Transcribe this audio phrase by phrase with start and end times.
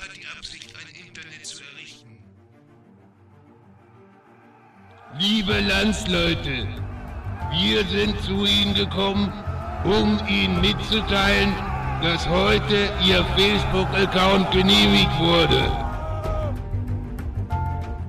[0.00, 2.18] hat die Absicht, ein Internet zu errichten.
[5.18, 6.68] Liebe Landsleute,
[7.52, 9.32] wir sind zu Ihnen gekommen,
[9.84, 11.54] um Ihnen mitzuteilen,
[12.02, 15.70] dass heute Ihr Facebook-Account genehmigt wurde.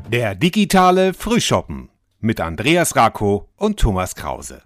[0.09, 1.89] Der digitale Frühschoppen
[2.19, 4.61] mit Andreas Rako und Thomas Krause.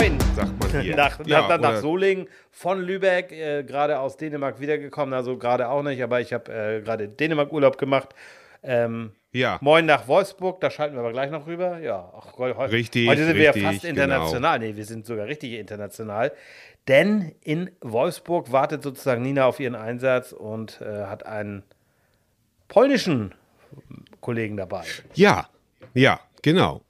[0.00, 0.18] Moin.
[0.34, 0.96] Sagt man hier.
[0.96, 5.14] Nach, ja, nach, nach, Solingen von Lübeck, äh, gerade aus Dänemark wiedergekommen.
[5.14, 8.14] Also gerade auch nicht, aber ich habe äh, gerade Dänemark-Urlaub gemacht.
[8.62, 9.58] Ähm, Ja.
[9.60, 11.78] Moin nach Wolfsburg, da schalten wir aber gleich noch rüber.
[11.78, 14.58] Ja, ach, heu, heu, Richtig, Heute sind wir ja richtig, fast international.
[14.58, 16.32] Nee, wir sind sogar richtig international.
[16.88, 21.62] Denn in Wolfsburg wartet sozusagen Nina auf ihren Einsatz und äh, hat einen
[22.68, 23.34] polnischen
[24.20, 24.82] Kollegen dabei.
[25.14, 25.48] Ja,
[25.94, 26.82] ja, genau.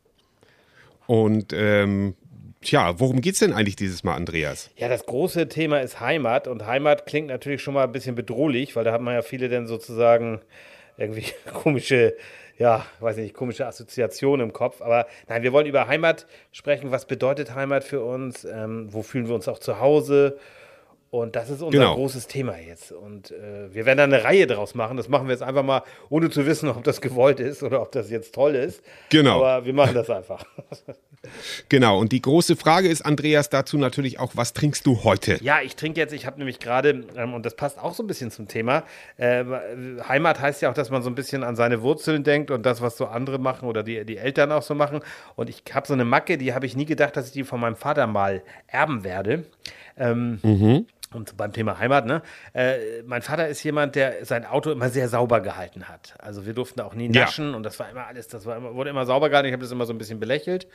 [1.06, 2.14] Und ähm,
[2.62, 4.70] tja, worum geht's denn eigentlich dieses Mal, Andreas?
[4.76, 8.76] Ja, das große Thema ist Heimat und Heimat klingt natürlich schon mal ein bisschen bedrohlich,
[8.76, 10.40] weil da hat man ja viele dann sozusagen
[10.96, 12.14] irgendwie komische,
[12.58, 14.82] ja, weiß nicht, komische Assoziationen im Kopf.
[14.82, 16.90] Aber nein, wir wollen über Heimat sprechen.
[16.90, 18.44] Was bedeutet Heimat für uns?
[18.44, 20.38] Ähm, wo fühlen wir uns auch zu Hause?
[21.10, 21.94] Und das ist unser Genau.
[21.96, 22.92] großes Thema jetzt.
[22.92, 24.96] Und äh, wir werden da eine Reihe draus machen.
[24.96, 27.90] Das machen wir jetzt einfach mal, ohne zu wissen, ob das gewollt ist oder ob
[27.90, 28.80] das jetzt toll ist.
[29.08, 29.42] Genau.
[29.42, 30.44] Aber wir machen das einfach.
[31.68, 35.36] Genau, und die große Frage ist, Andreas, dazu natürlich auch, was trinkst du heute?
[35.42, 38.06] Ja, ich trinke jetzt, ich habe nämlich gerade, ähm, und das passt auch so ein
[38.06, 38.84] bisschen zum Thema,
[39.18, 39.44] äh,
[40.08, 42.80] Heimat heißt ja auch, dass man so ein bisschen an seine Wurzeln denkt und das,
[42.80, 45.00] was so andere machen oder die, die Eltern auch so machen.
[45.36, 47.60] Und ich habe so eine Macke, die habe ich nie gedacht, dass ich die von
[47.60, 49.44] meinem Vater mal erben werde.
[49.96, 50.38] Ähm,
[51.12, 52.22] Und beim Thema Heimat, ne?
[52.52, 56.14] Äh, mein Vater ist jemand, der sein Auto immer sehr sauber gehalten hat.
[56.20, 57.22] Also wir durften auch nie Ja.
[57.22, 59.48] naschen und das war immer alles, das war immer, wurde immer sauber gehalten.
[59.48, 60.68] Ich habe das immer so ein bisschen belächelt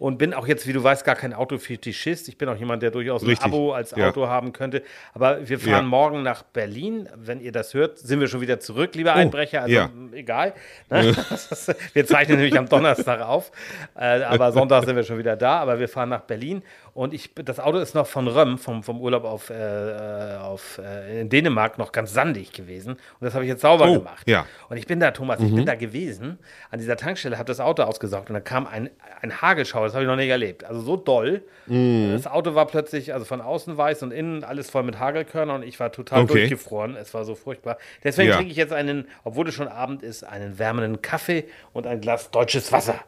[0.00, 2.26] und bin auch jetzt, wie du weißt, gar kein Autofetischist.
[2.28, 3.44] Ich bin auch jemand, der durchaus Richtig.
[3.44, 4.08] ein Abo als Ja.
[4.08, 4.82] Auto haben könnte.
[5.14, 5.82] Aber wir fahren Ja.
[5.82, 7.08] morgen nach Berlin.
[7.14, 9.62] Wenn ihr das hört, sind wir schon wieder zurück, lieber Einbrecher.
[9.62, 9.90] Also Oh, ja.
[10.14, 10.54] egal.
[10.88, 11.14] Ne?
[11.92, 13.52] Wir zeichnen nämlich am Donnerstag auf.
[13.94, 15.58] Äh, aber Sonntag sind wir schon wieder da.
[15.60, 16.62] Aber wir fahren nach Berlin.
[16.94, 20.78] Und ich, das Auto ist noch von Röm, vom, vom Urlaub auf, äh, äh, auf,
[20.82, 22.92] äh, in Dänemark, noch ganz sandig gewesen.
[22.94, 24.26] Und das habe ich jetzt sauber Oh, gemacht.
[24.28, 24.46] ja.
[24.68, 26.38] Und ich bin da, Thomas, ich bin da gewesen,
[26.70, 28.90] an dieser Tankstelle, habe das Auto ausgesaugt und da kam ein,
[29.22, 30.64] ein Hagelschauer, das habe ich noch nicht erlebt.
[30.64, 31.42] Also so doll.
[31.66, 35.62] Das Auto war plötzlich, also von außen weiß und innen alles voll mit Hagelkörnern und
[35.68, 36.32] ich war total Okay.
[36.32, 36.96] durchgefroren.
[36.96, 37.78] Es war so furchtbar.
[38.02, 38.36] Deswegen Ja.
[38.36, 42.30] trinke ich jetzt einen, obwohl es schon Abend ist, einen wärmenden Kaffee und ein Glas
[42.30, 42.96] deutsches Wasser.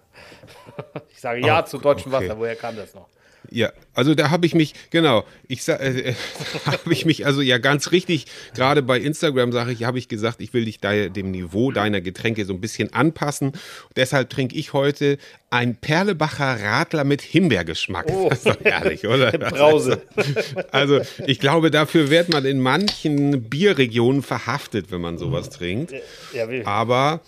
[1.10, 2.24] Ich sage ja Oh, zu deutschem okay.
[2.26, 2.38] Wasser.
[2.38, 3.08] Woher kam das noch?
[3.50, 6.14] Ja, also da habe ich mich, genau, ich sa- äh,
[6.66, 10.40] habe ich mich also ja ganz richtig, gerade bei Instagram sage ich, habe ich gesagt,
[10.40, 13.52] ich will dich da, dem Niveau deiner Getränke so ein bisschen anpassen.
[13.96, 15.18] deshalb trinke ich heute
[15.50, 18.06] ein Perlebacher Radler mit Himbeergeschmack.
[18.30, 19.30] Das ist doch herrlich, oder?
[19.38, 20.02] Brause.
[20.70, 25.92] Also ich glaube, dafür wird man in manchen Bierregionen verhaftet, wenn man sowas trinkt.
[26.32, 27.20] Ja, Aber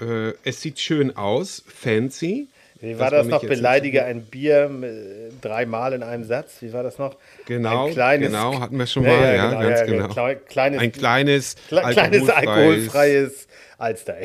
[0.00, 2.48] äh, es sieht schön aus, fancy.
[2.80, 3.40] Wie war das noch?
[3.44, 6.56] Beleidige ein Bier äh, dreimal in einem Satz.
[6.60, 7.16] Wie war das noch?
[7.46, 10.06] Genau, ein kleines, genau, hatten wir schon mal, ja, ganz genau.
[10.06, 13.48] Klei- Kleines, Ein kleines, Kle kleines alkoholfreies
[13.78, 14.16] Alster.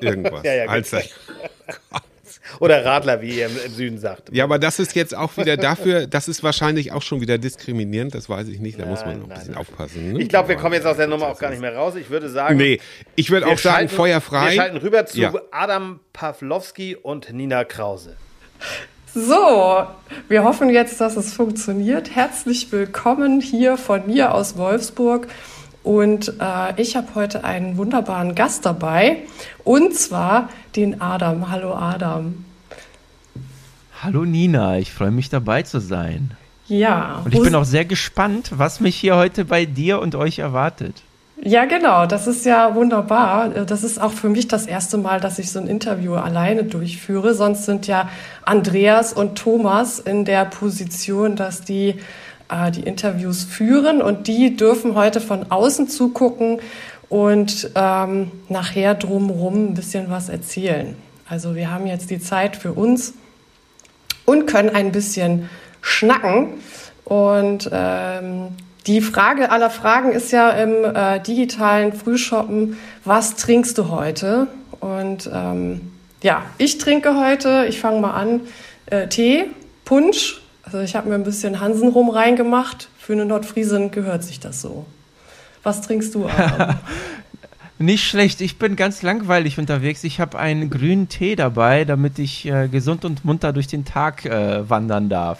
[0.00, 0.42] irgendwas.
[0.44, 0.72] ja, ja, genau.
[0.72, 1.02] Alster.
[2.60, 4.30] Oder Radler, wie ihr im, im Süden sagt.
[4.32, 8.14] Ja, aber das ist jetzt auch wieder dafür, das ist wahrscheinlich auch schon wieder diskriminierend,
[8.14, 9.60] das weiß ich nicht, da muss man noch ein nein, bisschen nein.
[9.60, 10.12] aufpassen.
[10.14, 10.20] Ne?
[10.22, 11.94] Ich glaube, wir kommen jetzt aus der Nummer auch gar nicht mehr raus.
[11.96, 12.80] Ich würde sagen, Nee,
[13.16, 14.46] ich würde wir auch sagen, schalten- feuerfrei.
[14.46, 15.32] Wir schalten rüber zu Ja.
[15.50, 18.16] Adam Pawlowski und Nina Krause.
[19.14, 19.86] So,
[20.28, 22.14] wir hoffen jetzt, dass es funktioniert.
[22.14, 25.28] Herzlich willkommen hier von mir aus Wolfsburg.
[25.82, 29.18] Und äh, ich habe heute einen wunderbaren Gast dabei,
[29.64, 31.50] und zwar den Adam.
[31.50, 32.44] Hallo Adam.
[34.00, 36.30] Hallo Nina, ich freue mich dabei zu sein.
[36.68, 37.22] Ja.
[37.24, 41.02] Und ich bin auch sehr gespannt, was mich hier heute bei dir und euch erwartet.
[41.42, 42.06] Ja, genau.
[42.06, 43.48] Das ist ja wunderbar.
[43.48, 47.34] Das ist auch für mich das erste Mal, dass ich so ein Interview alleine durchführe.
[47.34, 48.08] Sonst sind ja
[48.44, 51.96] Andreas und Thomas in der Position, dass die
[52.50, 56.60] äh, die Interviews führen und die dürfen heute von außen zugucken
[57.08, 60.96] und ähm, nachher drumherum ein bisschen was erzählen.
[61.28, 63.14] Also wir haben jetzt die Zeit für uns
[64.24, 65.48] und können ein bisschen
[65.80, 66.54] schnacken.
[67.04, 68.48] Und ähm,
[68.86, 74.48] die Frage aller Fragen ist ja im äh, digitalen Frühshoppen, was trinkst du heute?
[74.80, 78.40] Und ähm, ja, ich trinke heute, ich fange mal an,
[78.86, 79.46] äh, Tee,
[79.84, 80.42] Punsch.
[80.62, 82.88] Also ich habe mir ein bisschen Hansenrum reingemacht.
[82.98, 84.84] Für eine Nordfriesin gehört sich das so.
[85.62, 86.26] Was trinkst du?
[86.28, 86.78] Adam?
[87.80, 90.02] Nicht schlecht, ich bin ganz langweilig unterwegs.
[90.02, 94.24] Ich habe einen grünen Tee dabei, damit ich äh, gesund und munter durch den Tag
[94.24, 95.38] äh, wandern darf.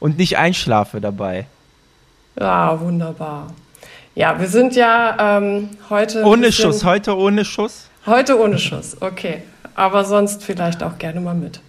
[0.00, 1.46] und nicht einschlafe dabei.
[2.38, 3.54] Ja, wunderbar.
[4.16, 6.24] Ja, wir sind ja ähm, heute.
[6.24, 7.88] Ohne Schuss, heute ohne Schuss?
[8.04, 9.42] Heute ohne Schuss, okay.
[9.76, 11.60] Aber sonst vielleicht auch gerne mal mit.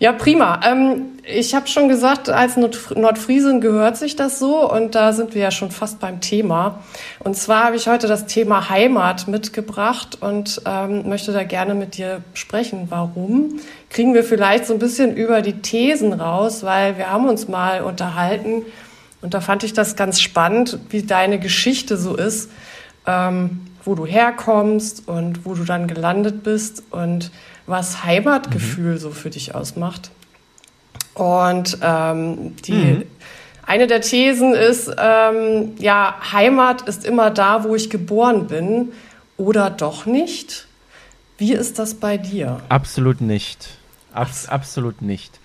[0.00, 0.60] Ja, prima.
[0.66, 5.34] Ähm, ich habe schon gesagt, als Nord Nordfriesin gehört sich das so und da sind
[5.34, 6.80] wir ja schon fast beim Thema.
[7.20, 11.96] Und zwar habe ich heute das Thema Heimat mitgebracht und ähm, möchte da gerne mit
[11.96, 12.88] dir sprechen.
[12.90, 13.60] Warum?
[13.88, 17.82] Kriegen wir vielleicht so ein bisschen über die Thesen raus, weil wir haben uns mal
[17.82, 18.62] unterhalten
[19.22, 22.50] und da fand ich das ganz spannend, wie deine Geschichte so ist,
[23.06, 27.30] ähm, wo du herkommst und wo du dann gelandet bist und
[27.66, 28.98] was Heimatgefühl mhm.
[28.98, 30.10] so für dich ausmacht.
[31.14, 33.04] Und ähm, die mhm.
[33.66, 38.92] eine der Thesen ist, ähm, ja, Heimat ist immer da, wo ich geboren bin,
[39.36, 40.66] oder doch nicht?
[41.38, 42.60] Wie ist das bei dir?
[42.68, 43.78] Absolut nicht.
[44.12, 45.40] Abs absolut nicht.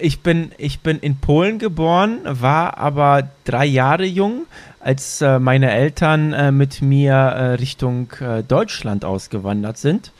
[0.00, 4.46] Ich bin, ich bin in Polen geboren, war aber drei Jahre jung,
[4.80, 8.08] als äh, meine Eltern äh, mit mir äh, Richtung
[8.48, 10.10] Deutschland ausgewandert sind.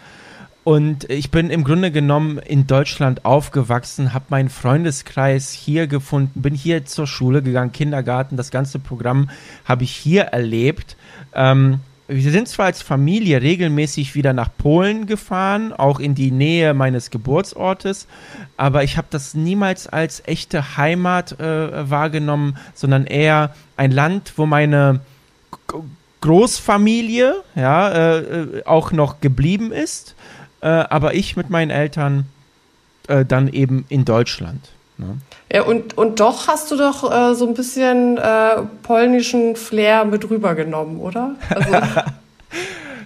[0.64, 6.55] Und ich bin im Grunde genommen in Deutschland aufgewachsen, habe meinen Freundeskreis hier gefunden, bin
[6.55, 9.29] hier zur Schule gegangen, Kindergarten, das ganze Programm
[9.64, 10.97] habe ich hier erlebt.
[11.35, 16.75] Ähm, wir sind zwar als Familie regelmäßig wieder nach Polen gefahren, auch in die Nähe
[16.75, 18.06] meines Geburtsortes,
[18.56, 24.47] aber ich habe das niemals als echte Heimat äh, wahrgenommen, sondern eher ein Land, wo
[24.47, 25.00] meine
[26.20, 30.14] Großfamilie ja äh, äh auch noch geblieben ist
[30.62, 32.26] äh, aber ich mit meinen Eltern
[33.09, 34.70] äh, dann eben in Deutschland.
[34.97, 35.19] Ne?
[35.53, 40.29] Ja, und, und doch hast du doch äh, so ein bisschen äh, polnischen Flair mit
[40.31, 41.35] rübergenommen, oder?
[41.50, 41.70] Also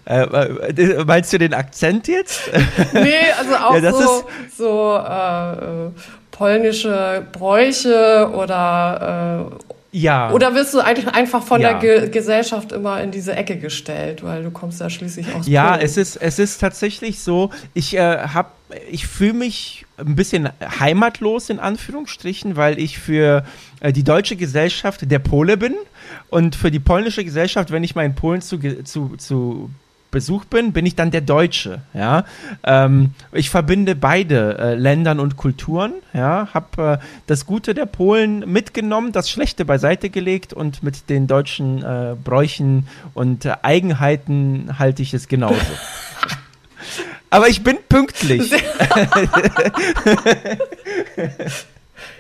[0.08, 2.42] Äh, äh meinst du den Akzent jetzt?
[2.92, 4.24] nee, also auch ja, so,
[4.56, 5.90] so äh,
[6.30, 10.30] polnische Bräuche oder äh, ja.
[10.30, 11.78] Oder wirst du eigentlich einfach von ja.
[11.78, 15.70] der Ge Gesellschaft immer in diese Ecke gestellt, weil du kommst ja schließlich aus Ja,
[15.70, 15.80] Polen.
[15.84, 18.50] es ist es ist tatsächlich so, ich äh, habe
[18.90, 20.50] ich fühle mich ein bisschen
[20.80, 23.44] heimatlos in Anführungsstrichen, weil ich für
[23.80, 25.74] äh, die deutsche Gesellschaft der Pole bin
[26.28, 29.70] und für die polnische Gesellschaft, wenn ich mal in Polen zu, zu, zu
[30.16, 31.82] Besuch bin, bin ich dann der Deutsche.
[31.92, 32.24] Ja,
[32.64, 35.92] ähm, ich verbinde beide äh, Ländern und Kulturen.
[36.14, 41.26] Ja, habe äh, das Gute der Polen mitgenommen, das Schlechte beiseite gelegt und mit den
[41.26, 45.60] deutschen äh, Bräuchen und Eigenheiten halte ich es genauso.
[47.28, 48.50] Aber ich bin pünktlich.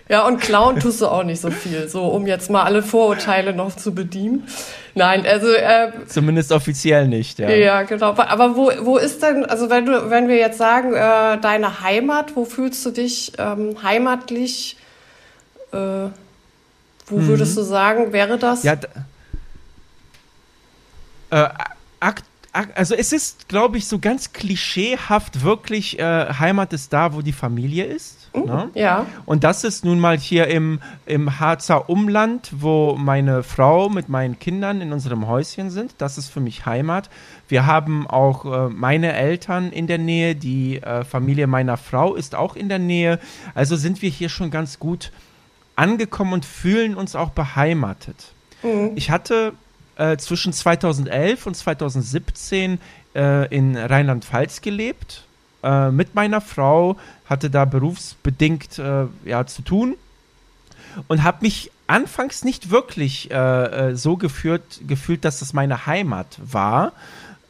[0.08, 3.52] Ja, und klauen tust du auch nicht so viel, so um jetzt mal alle Vorurteile
[3.52, 4.46] noch zu bedienen.
[4.94, 7.50] Nein, also äh, zumindest offiziell nicht, ja.
[7.50, 8.14] Ja, genau.
[8.16, 12.36] Aber wo, wo ist denn, also wenn du, wenn wir jetzt sagen, äh, deine Heimat,
[12.36, 14.76] wo fühlst du dich ähm, heimatlich?
[15.72, 15.76] Äh,
[17.08, 17.26] wo mhm.
[17.26, 18.62] würdest du sagen, wäre das?
[18.62, 18.74] Ja,
[21.30, 21.48] äh,
[22.00, 22.24] akt
[22.74, 27.32] also es ist, glaube ich, so ganz klischeehaft wirklich, äh, Heimat ist da, wo die
[27.32, 28.25] Familie ist.
[28.44, 28.70] Ne?
[28.74, 29.06] Ja.
[29.24, 34.38] Und das ist nun mal hier im, im Harzer Umland, wo meine Frau mit meinen
[34.38, 35.94] Kindern in unserem Häuschen sind.
[35.98, 37.08] Das ist für mich Heimat.
[37.48, 42.34] Wir haben auch äh, meine Eltern in der Nähe, die äh, Familie meiner Frau ist
[42.34, 43.18] auch in der Nähe.
[43.54, 45.12] Also sind wir hier schon ganz gut
[45.76, 48.32] angekommen und fühlen uns auch beheimatet.
[48.62, 48.92] Mhm.
[48.96, 49.52] Ich hatte
[49.96, 52.80] äh, zwischen 2011 und 2017
[53.14, 55.26] äh, in Rheinland-Pfalz gelebt
[55.66, 56.96] äh, mit meiner Frau,
[57.26, 59.96] hatte da berufsbedingt äh, ja, zu tun
[61.08, 63.34] und habe mich anfangs nicht wirklich äh,
[63.90, 66.92] äh, so geführt, gefühlt, dass das meine Heimat war,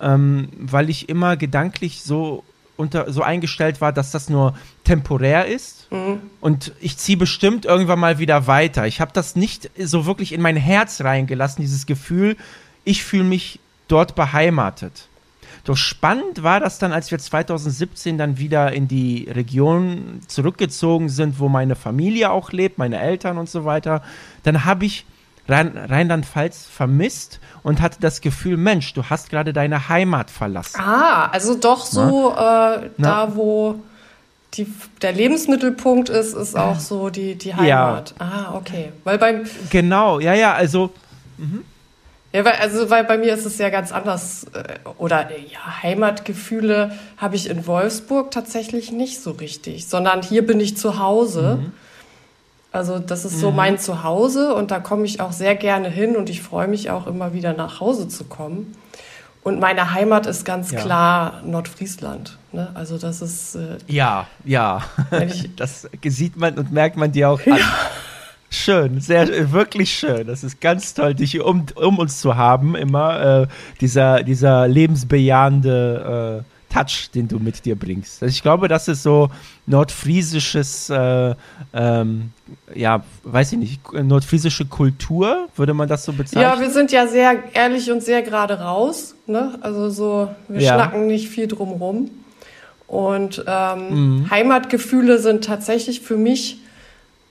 [0.01, 2.43] ähm, weil ich immer gedanklich so
[2.77, 4.55] unter, so eingestellt war, dass das nur
[4.85, 6.21] temporär ist mhm.
[6.41, 8.87] und ich ziehe bestimmt irgendwann mal wieder weiter.
[8.87, 12.37] Ich habe das nicht so wirklich in mein Herz reingelassen, dieses Gefühl,
[12.85, 15.09] ich fühle mich dort beheimatet.
[15.67, 21.41] Doch spannend war das dann, als wir 2017 dann wieder in die Region zurückgezogen sind,
[21.41, 24.01] wo meine Familie auch lebt, meine Eltern und so weiter.
[24.45, 25.05] Dann habe ich
[25.49, 30.81] Rheinland-Pfalz vermisst und hatte das Gefühl, Mensch, du hast gerade deine Heimat verlassen.
[30.81, 33.81] Ah, also doch so äh, da, wo
[34.55, 38.15] die, der Lebensmittelpunkt ist, ist auch so die, die Heimat.
[38.21, 38.27] Ja.
[38.27, 38.93] Ah, okay.
[39.03, 40.93] Weil beim genau, ja, ja, also.
[41.39, 41.65] Mhm.
[42.37, 44.45] Ja, weil, also, weil bei mir ist es ja ganz anders.
[44.53, 50.61] Äh, oder ja, Heimatgefühle habe ich in Wolfsburg tatsächlich nicht so richtig, sondern hier bin
[50.61, 51.61] ich zu Hause.
[51.63, 51.73] Mhm.
[52.73, 53.57] Also das ist so mhm.
[53.57, 57.07] mein Zuhause und da komme ich auch sehr gerne hin und ich freue mich auch
[57.07, 58.77] immer wieder nach Hause zu kommen.
[59.43, 60.81] Und meine Heimat ist ganz ja.
[60.81, 62.37] klar Nordfriesland.
[62.53, 62.69] Ne?
[62.75, 63.55] Also das ist.
[63.55, 64.83] Äh, ja, ja.
[65.57, 67.57] das sieht man und merkt man dir auch an.
[67.57, 67.73] Ja.
[68.57, 70.27] Schön, sehr, wirklich schön.
[70.27, 73.43] Das ist ganz toll, dich um, um uns zu haben, immer.
[73.43, 73.47] Äh,
[73.81, 78.23] dieser, dieser lebensbejahende äh, Touch, den du mit dir bringst.
[78.23, 79.31] Also ich glaube, das ist so
[79.67, 81.35] nordfriesisches, äh,
[81.73, 82.33] ähm,
[82.75, 86.43] ja, weiß ich nicht, nordfriesische Kultur, würde man das so bezeichnen?
[86.43, 89.15] Ja, wir sind ja sehr ehrlich und sehr gerade raus.
[89.27, 89.59] Ne?
[89.61, 90.75] Also so, wir Ja.
[90.75, 92.11] schnacken nicht viel drumrum.
[92.89, 96.59] Und ähm, Heimatgefühle sind tatsächlich für mich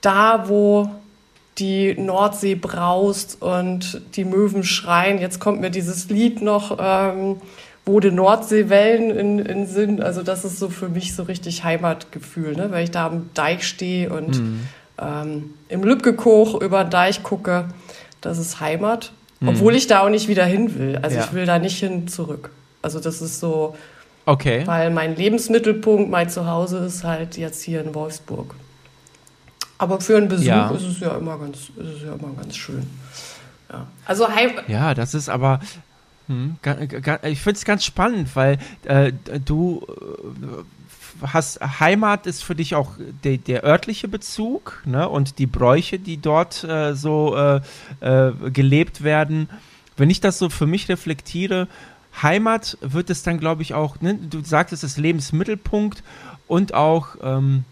[0.02, 0.90] da, wo
[1.58, 5.18] die Nordsee braust und die Möwen schreien.
[5.18, 7.36] Jetzt kommt mir dieses Lied noch, ähm,
[7.86, 10.02] wo die Nordseewellen in, in Sinn.
[10.02, 12.70] Also das ist so für mich so richtig Heimatgefühl, ne?
[12.70, 14.40] weil ich da am Deich stehe und
[15.00, 17.66] ähm, im Lübgekoch über den Deich gucke.
[18.20, 19.12] Das ist Heimat.
[19.44, 20.98] Obwohl ich da auch nicht wieder hin will.
[21.02, 21.24] Also Ja.
[21.24, 22.50] ich will da nicht hin zurück.
[22.82, 23.76] Also das ist so,
[24.24, 24.62] Okay.
[24.66, 28.54] weil mein Lebensmittelpunkt, mein Zuhause ist halt jetzt hier in Wolfsburg.
[29.78, 30.70] Aber für einen Besuch Ja.
[30.70, 32.86] ist es ja immer ganz, ist es ja immer ganz schön.
[33.70, 33.86] Ja.
[34.04, 35.60] Also Heim Ja, das ist aber.
[36.28, 36.56] Hm,
[37.22, 39.12] ich finde es ganz spannend, weil äh,
[39.44, 42.92] du äh, hast Heimat ist für dich auch
[43.22, 47.60] de, der örtliche Bezug ne, und die Bräuche, die dort äh, so äh,
[48.00, 49.48] äh, gelebt werden.
[49.96, 51.68] Wenn ich das so für mich reflektiere,
[52.22, 56.02] Heimat wird es dann, glaube ich, auch, ne, du sagtest, es ist Lebensmittelpunkt
[56.48, 57.64] und auch ähm,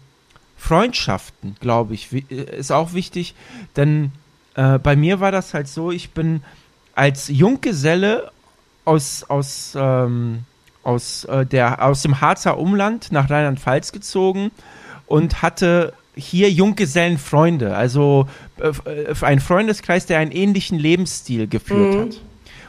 [0.57, 3.35] Freundschaften, glaube ich, äh, ist auch wichtig,
[3.75, 4.11] denn
[4.55, 6.41] äh, bei mir war das halt so, ich bin
[6.95, 8.31] als Junggeselle
[8.85, 10.43] aus, aus, ähm,
[10.83, 14.51] aus, äh, der, aus dem Harzer Umland nach Rheinland-Pfalz gezogen
[15.07, 22.21] und hatte hier Junggesellenfreunde, also äh, äh, einen Freundeskreis, der einen ähnlichen Lebensstil geführt hat.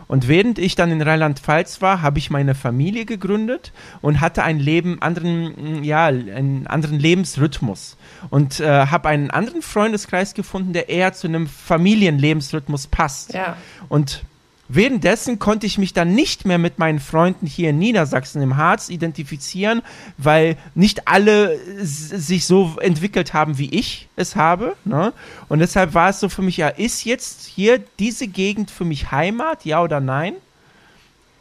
[0.08, 3.72] Und während ich dann in Rheinland-Pfalz war, habe ich meine Familie gegründet
[4.02, 7.96] und hatte ein Leben, anderen, mm, ja, einen anderen Lebensrhythmus.
[8.30, 13.34] Und äh, habe einen anderen Freundeskreis gefunden, der eher zu einem Familienlebensrhythmus passt.
[13.34, 13.56] Ja.
[13.88, 14.22] Und
[14.68, 18.88] währenddessen konnte ich mich dann nicht mehr mit meinen Freunden hier in Niedersachsen im Harz
[18.88, 19.82] identifizieren,
[20.18, 24.76] weil nicht alle sich so entwickelt haben, wie ich es habe.
[24.84, 25.12] Ne?
[25.48, 29.10] Und deshalb war es so für mich, ja, ist jetzt hier diese Gegend für mich
[29.10, 30.34] Heimat, ja oder nein?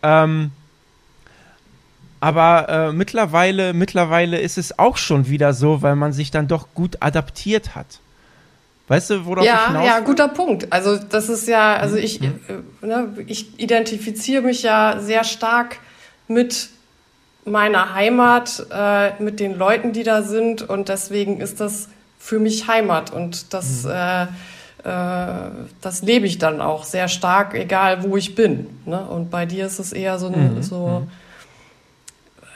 [0.04, 0.52] Ähm,
[2.20, 6.74] aber äh, mittlerweile, mittlerweile ist es auch schon wieder so, weil man sich dann doch
[6.74, 8.00] gut adaptiert hat.
[8.88, 10.72] Weißt du, worauf ich Ja, hinaus ja, guter Punkt.
[10.72, 12.40] Also das ist ja, also ich, Mhm.
[12.82, 15.78] äh, ne, ich identifiziere mich ja sehr stark
[16.28, 16.70] mit
[17.46, 21.90] meiner Heimat, äh, mit den Leuten, die da sind und deswegen ist das
[22.20, 23.92] für mich Heimat und das, Mhm.
[23.92, 24.24] äh,
[24.84, 25.52] äh,
[25.82, 28.68] das lebe ich dann auch sehr stark, egal wo ich bin.
[28.86, 29.00] Ne?
[29.04, 30.36] Und bei dir ist es eher so, Mhm.
[30.36, 30.62] ein,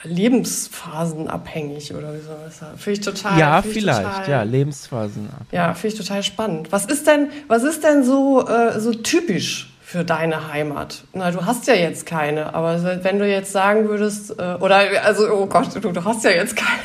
[0.02, 2.78] lebensphasenabhängig oder wie soll man sagen?
[2.78, 3.38] Finde ich total.
[3.38, 5.28] Ja, ich vielleicht, total- ja, Lebensphasen.
[5.50, 6.72] ja, finde ich total spannend.
[6.72, 11.04] Was ist denn, was ist denn so, äh, so typisch für deine Heimat?
[11.12, 15.28] Na, du hast ja jetzt keine, aber wenn du jetzt sagen würdest, äh, oder also,
[15.32, 16.80] oh Gott, du, du hast ja jetzt keine,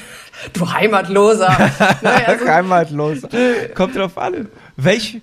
[0.53, 1.50] du Heimatloser.
[2.01, 3.19] ne, also, Heimatlos.
[3.75, 4.48] Kommt drauf an.
[4.75, 5.22] Welch,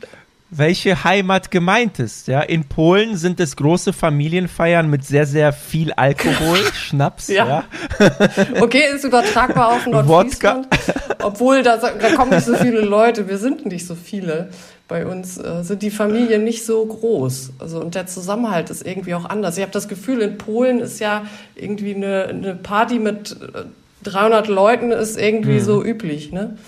[0.55, 2.29] welche Heimat gemeint ist.
[2.29, 2.43] Ja?
[2.43, 7.29] In Polen sind es große Familienfeiern mit sehr, sehr viel Alkohol, Schnaps.
[7.29, 7.65] Ja.
[7.99, 8.11] Ja.
[8.61, 10.69] okay, ist übertragbar auf Nordfriesland.
[11.23, 14.51] Obwohl, da, da kommen nicht so viele Leute, wir sind nicht so viele.
[14.89, 17.53] Bei uns äh, sind die Familien nicht so groß.
[17.59, 19.57] Also, und der Zusammenhalt ist irgendwie auch anders.
[19.57, 23.63] Ich habe das Gefühl, in Polen ist ja irgendwie eine, eine Party mit äh,
[24.05, 25.65] 300 Leuten ist irgendwie Hm.
[25.65, 26.59] so üblich, ne?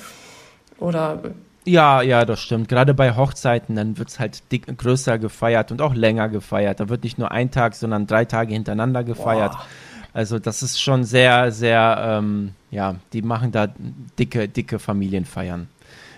[0.79, 1.21] Oder
[1.65, 2.69] ja, ja, das stimmt.
[2.69, 6.81] Gerade bei Hochzeiten, dann wird es halt dick, größer gefeiert und auch länger gefeiert.
[6.81, 9.53] Da wird nicht nur ein Tag, sondern drei Tage hintereinander gefeiert.
[9.53, 9.67] Boah.
[10.13, 13.69] Also das ist schon sehr, sehr, ähm, ja, die machen da
[14.19, 15.69] dicke, dicke Familienfeiern.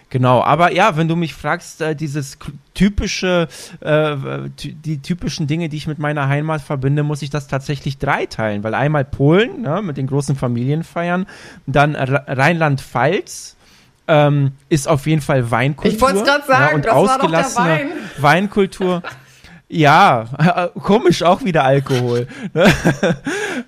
[0.08, 2.38] Genau, aber ja, wenn du mich fragst, äh, dieses
[2.74, 3.48] typische,
[3.80, 4.16] äh,
[4.56, 8.74] die typischen Dinge, die ich mit meiner Heimat verbinde, muss ich das tatsächlich dreiteilen, weil
[8.74, 11.26] einmal Polen, ne, mit den großen Familienfeiern,
[11.66, 13.55] dann Rheinland-Pfalz,
[14.08, 15.94] ähm, ist auf jeden Fall Weinkultur.
[15.94, 17.90] Ich wollt's grad sagen, ja, und das war doch der ausgelassene Wein.
[18.18, 19.02] Weinkultur.
[19.68, 22.28] Ja, komisch auch wieder Alkohol.
[22.52, 22.72] ne?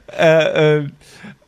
[0.18, 0.88] äh, äh,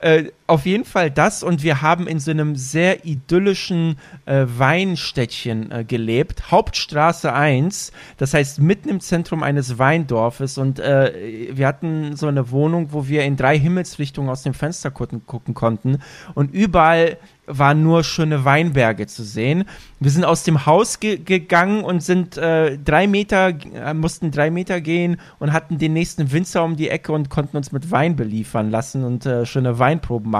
[0.00, 5.70] äh, auf jeden Fall das und wir haben in so einem sehr idyllischen äh, Weinstädtchen
[5.70, 12.16] äh, gelebt, Hauptstraße 1, das heißt mitten im Zentrum eines Weindorfes und äh, wir hatten
[12.16, 15.98] so eine Wohnung, wo wir in drei Himmelsrichtungen aus dem Fenster gucken, gucken konnten
[16.34, 17.16] und überall
[17.58, 19.64] waren nur schöne Weinberge zu sehen.
[19.98, 24.50] Wir sind aus dem Haus ge gegangen und sind äh, drei Meter, äh, mussten drei
[24.50, 28.16] Meter gehen und hatten den nächsten Winzer um die Ecke und konnten uns mit Wein
[28.16, 30.39] beliefern lassen und äh, schöne Weinproben machen.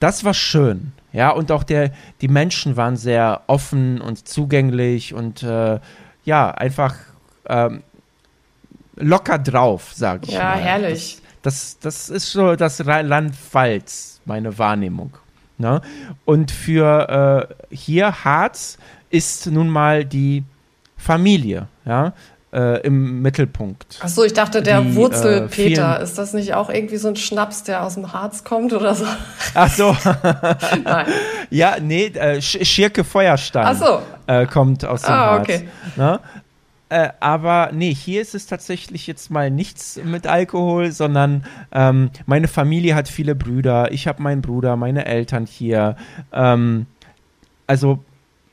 [0.00, 0.92] Das war schön.
[1.12, 5.78] Ja, und auch der, die Menschen waren sehr offen und zugänglich und äh,
[6.24, 6.94] ja, einfach
[7.48, 7.82] ähm,
[8.96, 10.58] locker drauf, sag ich Ja, mal.
[10.58, 11.20] herrlich.
[11.42, 15.16] Das, das, das ist so das Rheinland-Pfalz, meine Wahrnehmung.
[15.58, 15.80] Ne?
[16.24, 18.78] Und für äh, hier Harz
[19.10, 20.44] ist nun mal die
[20.96, 22.12] Familie, ja,
[22.52, 23.98] äh, im Mittelpunkt.
[24.02, 25.48] Ach so, ich dachte, der Die, äh, Wurzelpeter,
[25.94, 28.94] vielen- ist das nicht auch irgendwie so ein Schnaps, der aus dem Harz kommt oder
[28.94, 29.06] so?
[29.54, 29.96] Ach so,
[30.84, 31.06] Nein.
[31.50, 34.02] ja, nee, äh, Sch Schirke Feuerstein Ach so.
[34.26, 35.42] äh, kommt aus dem Ah, Harz.
[35.48, 35.68] okay.
[35.96, 36.20] Ne?
[36.90, 42.48] Äh, aber nee, hier ist es tatsächlich jetzt mal nichts mit Alkohol, sondern ähm, meine
[42.48, 43.90] Familie hat viele Brüder.
[43.92, 45.96] Ich habe meinen Bruder, meine Eltern hier.
[46.34, 46.84] Ähm,
[47.66, 48.00] also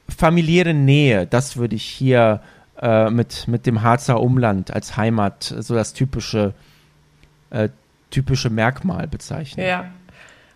[0.08, 5.76] familiäre Nähe, das würde ich hier äh, mit, mit dem Harzer Umland als Heimat, so
[5.76, 6.54] das typische,
[7.50, 7.70] äh,
[8.10, 9.66] typische Merkmal bezeichnen.
[9.66, 9.86] Ja.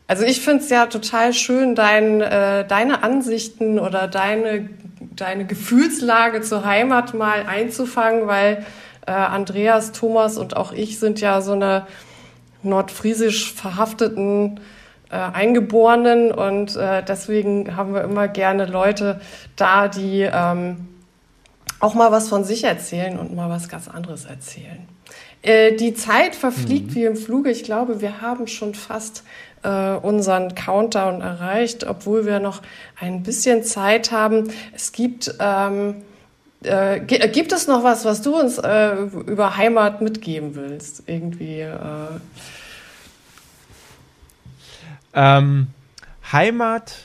[0.07, 4.69] Also ich finde es ja total schön, dein, äh, deine Ansichten oder deine,
[5.15, 8.65] deine Gefühlslage zur Heimat mal einzufangen, weil
[9.07, 11.87] äh, Andreas, Thomas und auch ich sind ja so eine
[12.63, 14.59] nordfriesisch verhafteten
[15.09, 19.21] äh, Eingeborenen und äh, deswegen haben wir immer gerne Leute
[19.55, 20.89] da, die ähm,
[21.83, 24.87] auch mal was von sich erzählen und mal was ganz anderes erzählen.
[25.41, 27.51] Äh, die Zeit verfliegt wie im Fluge.
[27.51, 29.23] Ich glaube, wir haben schon fast
[29.63, 32.61] äh, unseren Countdown erreicht, obwohl wir noch
[32.99, 34.49] ein bisschen Zeit haben.
[34.73, 36.03] Es gibt, ähm,
[36.63, 41.03] äh, äh, gibt es noch was, was du uns äh, über Heimat mitgeben willst?
[41.07, 41.59] Irgendwie.
[41.59, 42.19] Äh,
[45.13, 45.67] Ähm,
[46.31, 46.95] Heimat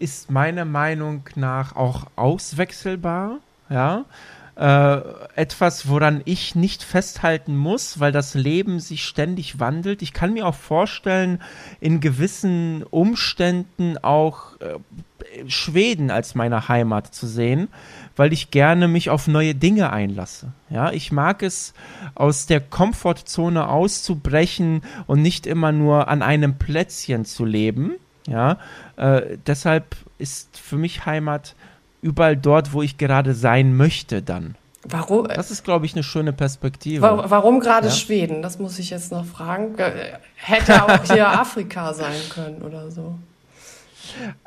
[0.00, 3.38] ist meiner Meinung nach auch auswechselbar,
[3.72, 4.04] ja.
[4.54, 5.00] Äh,
[5.34, 10.02] etwas, woran ich nicht festhalten muss, weil das Leben sich ständig wandelt.
[10.02, 11.40] Ich kann mir auch vorstellen,
[11.80, 14.74] in gewissen Umständen auch äh,
[15.48, 17.68] Schweden als meine Heimat zu sehen,
[18.14, 20.52] weil ich gerne mich auf neue Dinge einlasse.
[20.68, 21.72] Ja, ich mag es,
[22.14, 27.92] aus der Komfortzone auszubrechen und nicht immer nur an einem Plätzchen zu leben.
[28.26, 28.58] Ja,
[28.96, 31.54] äh, deshalb ist für mich Heimat
[32.02, 34.54] überall dort, wo ich gerade sein möchte dann.
[34.84, 37.02] warum, Das ist, glaube ich, eine schöne Perspektive.
[37.02, 37.92] wa warum gerade Ja.
[37.94, 38.42] Schweden?
[38.42, 39.78] Das muss ich jetzt noch fragen.
[39.78, 39.90] Äh,
[40.34, 43.16] Hätte auch hier Afrika sein können oder so.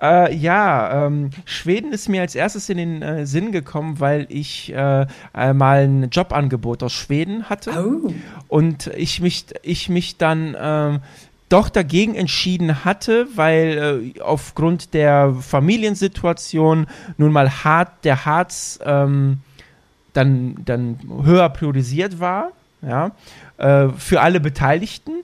[0.02, 4.72] Äh, ja, ähm, Schweden ist mir als erstes in den äh, Sinn gekommen, weil ich
[4.74, 8.14] äh, äh, mal ein Jobangebot aus Schweden hatte Oh.
[8.50, 11.00] und ich mich, ich mich dann ähm,
[11.56, 16.86] doch dagegen entschieden hatte, weil äh, aufgrund der Familiensituation
[17.18, 19.38] nun mal hart der Harz ähm,
[20.12, 22.50] dann, dann höher priorisiert war,
[22.82, 23.12] ja,
[23.58, 25.24] äh, für alle Beteiligten.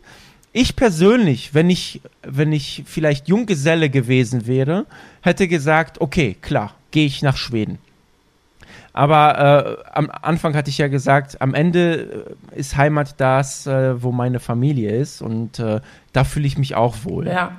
[0.53, 4.85] Ich persönlich, wenn ich, wenn ich vielleicht Junggeselle gewesen wäre,
[5.21, 7.77] hätte gesagt, okay, klar, gehe ich nach Schweden.
[8.93, 14.01] Aber äh, am Anfang hatte ich ja gesagt, am Ende äh, ist Heimat das, äh,
[14.01, 15.79] wo meine Familie ist und äh,
[16.13, 17.27] da fühle ich mich auch wohl.
[17.27, 17.53] Ja.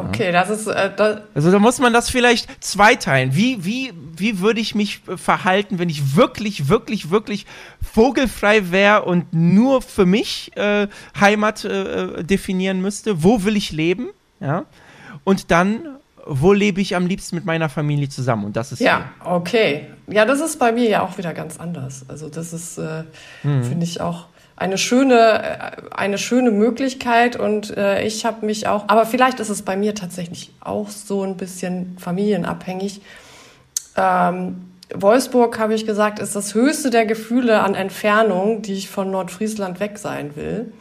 [0.00, 3.34] Okay, das ist, äh, das, Also da muss man das vielleicht zweiteilen.
[3.34, 7.46] Wie, wie, wie würde ich mich äh, verhalten, wenn ich wirklich, wirklich, wirklich
[7.82, 10.86] vogelfrei wäre und nur für mich äh,
[11.18, 13.24] Heimat äh, definieren müsste?
[13.24, 14.10] Wo will ich leben?
[14.38, 14.66] Ja.
[15.24, 15.97] Und dann,
[16.28, 18.44] wo lebe ich am liebsten mit meiner Familie zusammen?
[18.44, 19.86] Und das ist Ja, okay.
[20.06, 22.04] Ja, das ist bei mir ja auch wieder ganz anders.
[22.08, 23.04] Also das ist, äh,
[23.42, 28.84] finde ich auch eine schöne, äh, eine schöne Möglichkeit und äh, ich habe mich auch,
[28.88, 33.00] aber vielleicht ist es bei mir tatsächlich auch so ein bisschen familienabhängig.
[33.96, 34.64] Ähm,
[34.94, 39.80] Wolfsburg, habe ich gesagt, ist das höchste der Gefühle an Entfernung, die ich von Nordfriesland
[39.80, 40.72] weg sein will.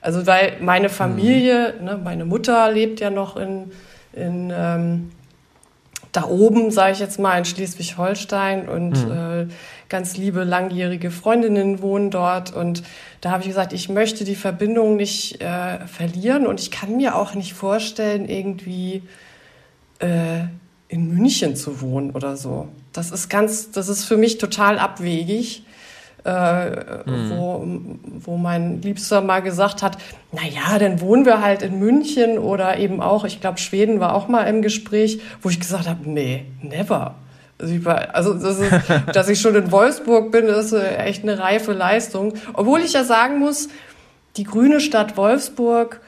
[0.00, 3.72] Also weil meine Familie, ne, meine Mutter lebt ja noch in,
[4.16, 5.10] in ähm,
[6.16, 9.46] da oben, sage ich jetzt mal, in Schleswig-Holstein und äh,
[9.90, 12.54] ganz liebe langjährige Freundinnen wohnen dort.
[12.54, 12.82] Und
[13.20, 17.16] da habe ich gesagt, ich möchte die Verbindung nicht äh, verlieren und ich kann mir
[17.16, 19.02] auch nicht vorstellen, irgendwie
[19.98, 20.44] äh,
[20.88, 22.68] in München zu wohnen oder so.
[22.94, 25.65] Das ist ganz, das ist für mich total abwegig.
[26.26, 27.64] Äh, wo,
[28.18, 29.96] wo mein Liebster mal gesagt hat,
[30.32, 34.12] na ja, dann wohnen wir halt in München oder eben auch, ich glaube, Schweden war
[34.12, 37.14] auch mal im Gespräch, wo ich gesagt habe, nee, never.
[37.60, 38.72] Also, ich war, also das ist,
[39.12, 42.34] dass ich schon in Wolfsburg bin, ist äh, echt eine reife Leistung.
[42.54, 43.68] Obwohl ich ja sagen muss,
[44.36, 46.00] die grüne Stadt Wolfsburg,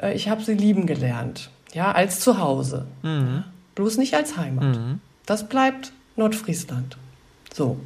[0.00, 2.86] äh, ich habe sie lieben gelernt, ja, als Zuhause.
[3.74, 4.78] Bloß nicht als Heimat.
[5.26, 6.96] Das bleibt Nordfriesland.
[7.52, 7.80] So.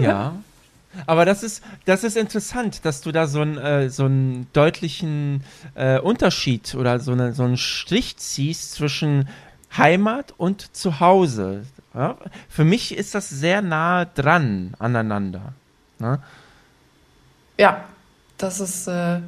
[0.00, 0.36] Ja.
[1.06, 5.42] Aber das ist, das ist interessant, dass du da so, ein, äh, so einen deutlichen
[5.74, 9.28] äh, Unterschied oder so, eine, so einen Strich ziehst zwischen
[9.76, 11.64] Heimat und Zuhause.
[11.94, 12.16] Ja?
[12.48, 15.52] Für mich ist das sehr nah dran aneinander.
[15.98, 16.20] Ne?
[17.58, 17.84] Ja,
[18.38, 19.20] das ist äh,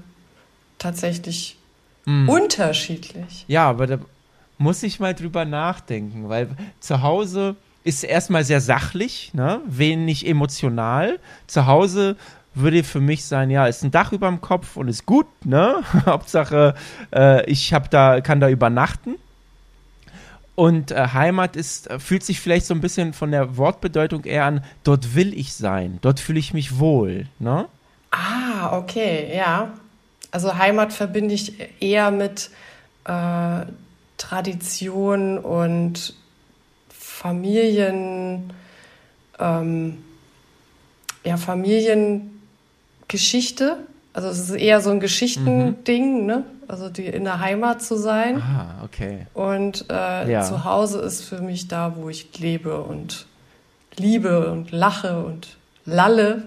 [0.79, 1.57] tatsächlich
[2.05, 2.29] mm.
[2.29, 3.45] unterschiedlich.
[3.49, 3.99] Ja, aber da
[4.59, 6.49] muss ich mal drüber nachdenken, weil
[6.81, 9.61] zu Hause ist erstmal sehr sachlich, ne?
[9.65, 11.21] wenig emotional.
[11.47, 12.17] Zu Hause
[12.53, 15.85] würde für mich sein, ja, ist ein Dach über dem Kopf und ist gut, ne?
[16.07, 16.75] Hauptsache,
[17.15, 19.15] äh, ich hab da, kann da übernachten.
[20.57, 24.47] Und äh, Heimat ist, äh, fühlt sich vielleicht so ein bisschen von der Wortbedeutung eher
[24.47, 27.67] an, dort will ich sein, dort fühle ich mich wohl, ne?
[28.11, 29.75] Ah, okay, ja.
[30.33, 32.51] Also Heimat verbinde ich eher mit
[33.05, 33.61] äh,
[34.17, 36.15] Tradition und
[37.27, 38.53] Familien,
[39.41, 39.99] ähm,
[41.25, 43.79] ja, Familiengeschichte.
[44.13, 46.27] Also es ist eher so ein Geschichtending, mhm.
[46.27, 46.45] ne?
[46.69, 48.41] Also die in der Heimat zu sein.
[48.41, 49.27] Ah, okay.
[49.35, 50.43] Und äh, ja.
[50.43, 53.27] zu Hause ist für mich da, wo ich lebe und
[53.97, 56.45] liebe und lache und lalle.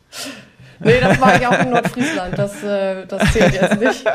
[0.80, 2.38] nee, das mache ich auch in Nordfriesland.
[2.38, 4.04] Das, äh, das zählt jetzt nicht.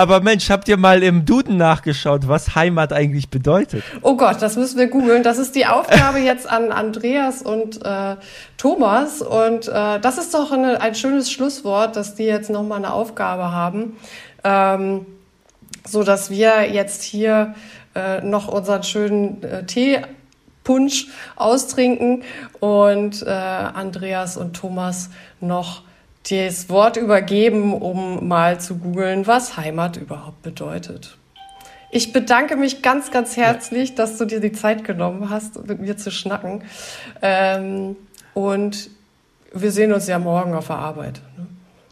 [0.00, 3.84] Aber Mensch, habt ihr mal im Duden nachgeschaut, was Heimat eigentlich bedeutet?
[4.00, 5.22] Oh Gott, das müssen wir googeln.
[5.22, 8.16] Das ist die Aufgabe jetzt an Andreas und äh,
[8.56, 9.20] Thomas.
[9.20, 13.52] Und äh, das ist doch eine, ein schönes Schlusswort, dass die jetzt nochmal eine Aufgabe
[13.52, 13.98] haben.
[14.42, 15.04] Ähm,
[15.86, 17.54] so dass wir jetzt hier
[17.94, 20.00] äh, noch unseren schönen äh, Tee
[20.64, 22.22] Punsch austrinken
[22.58, 25.10] und äh, Andreas und Thomas
[25.42, 25.82] noch
[26.28, 31.16] das Wort übergeben, um mal zu googeln, was Heimat überhaupt bedeutet.
[31.90, 35.96] Ich bedanke mich ganz, ganz herzlich, dass du dir die Zeit genommen hast, mit mir
[35.96, 36.62] zu schnacken.
[37.20, 37.96] Ähm,
[38.32, 38.90] und
[39.52, 41.20] wir sehen uns ja morgen auf der Arbeit.
[41.36, 41.46] Ne?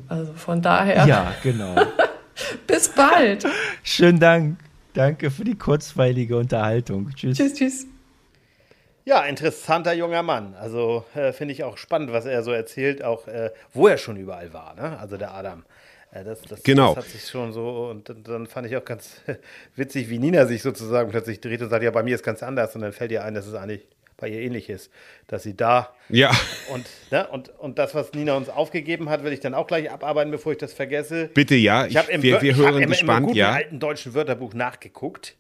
[0.08, 1.06] Also von daher.
[1.06, 1.74] Ja, genau.
[2.66, 3.46] Bis bald.
[3.82, 4.58] Schönen Dank.
[4.94, 7.10] Danke für die kurzweilige Unterhaltung.
[7.14, 7.36] Tschüss.
[7.36, 7.86] Tschüss, tschüss.
[9.08, 10.54] Ja, interessanter junger Mann.
[10.60, 14.18] Also äh, finde ich auch spannend, was er so erzählt, auch äh, wo er schon
[14.18, 14.98] überall war, ne?
[14.98, 15.64] Also der Adam.
[16.10, 16.94] Äh, das, das, genau.
[16.94, 19.22] das hat sich schon so, und dann fand ich auch ganz
[19.76, 22.74] witzig, wie Nina sich sozusagen plötzlich dreht und sagt, ja, bei mir ist ganz anders.
[22.74, 23.86] Und dann fällt ihr ein, dass es eigentlich
[24.18, 24.90] bei ihr ähnlich ist,
[25.26, 26.30] dass sie da ja
[26.72, 29.90] und ne, und und das was Nina uns aufgegeben hat, will ich dann auch gleich
[29.90, 31.30] abarbeiten, bevor ich das vergesse.
[31.32, 33.52] Bitte ja, ich, ich wir, wir hören ich gespannt, im, im guten ja.
[33.52, 35.36] alten deutschen Wörterbuch nachgeguckt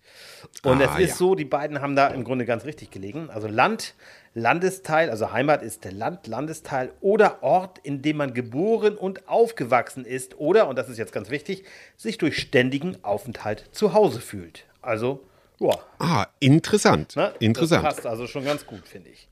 [0.62, 1.16] und ah, es ist ja.
[1.16, 3.30] so, die beiden haben da im Grunde ganz richtig gelegen.
[3.30, 3.94] Also Land,
[4.34, 10.04] Landesteil, also Heimat ist der Land, Landesteil oder Ort, in dem man geboren und aufgewachsen
[10.04, 11.64] ist oder, und das ist jetzt ganz wichtig,
[11.96, 14.64] sich durch ständigen Aufenthalt zu Hause fühlt.
[14.80, 15.24] Also,
[15.60, 15.78] ja.
[15.98, 17.16] Ah, interessant.
[17.16, 17.32] Ne?
[17.40, 17.84] interessant.
[17.84, 19.28] Das passt also schon ganz gut, finde ich.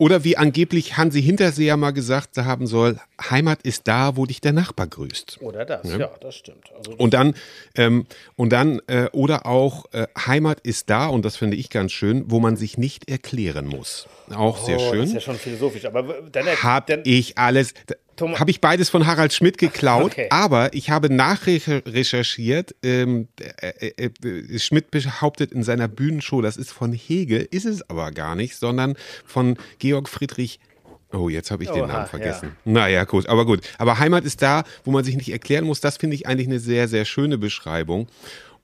[0.00, 4.54] Oder wie angeblich Hansi Hinterseher mal gesagt haben soll, Heimat ist da, wo dich der
[4.54, 5.42] Nachbar grüßt.
[5.42, 6.72] Oder das, ja, ja das stimmt.
[6.74, 7.34] Also und dann,
[7.74, 11.92] ähm, und dann äh, oder auch äh, Heimat ist da, und das finde ich ganz
[11.92, 14.08] schön, wo man sich nicht erklären muss.
[14.34, 15.00] Auch oh, sehr schön.
[15.00, 16.02] Das ist ja schon philosophisch, aber
[16.32, 17.74] dann hab dann, ich alles.
[18.20, 20.28] Habe ich beides von Harald Schmidt geklaut, okay.
[20.30, 22.74] aber ich habe nachrecherchiert.
[22.82, 23.28] Ähm,
[23.60, 28.10] äh, äh, äh, Schmidt behauptet in seiner Bühnenshow, das ist von Hegel, ist es aber
[28.10, 30.60] gar nicht, sondern von Georg Friedrich
[31.12, 32.56] Oh, jetzt habe ich den Namen vergessen.
[32.64, 32.72] Ja.
[32.72, 33.62] Naja, gut, aber gut.
[33.78, 35.80] Aber Heimat ist da, wo man sich nicht erklären muss.
[35.80, 38.06] Das finde ich eigentlich eine sehr, sehr schöne Beschreibung.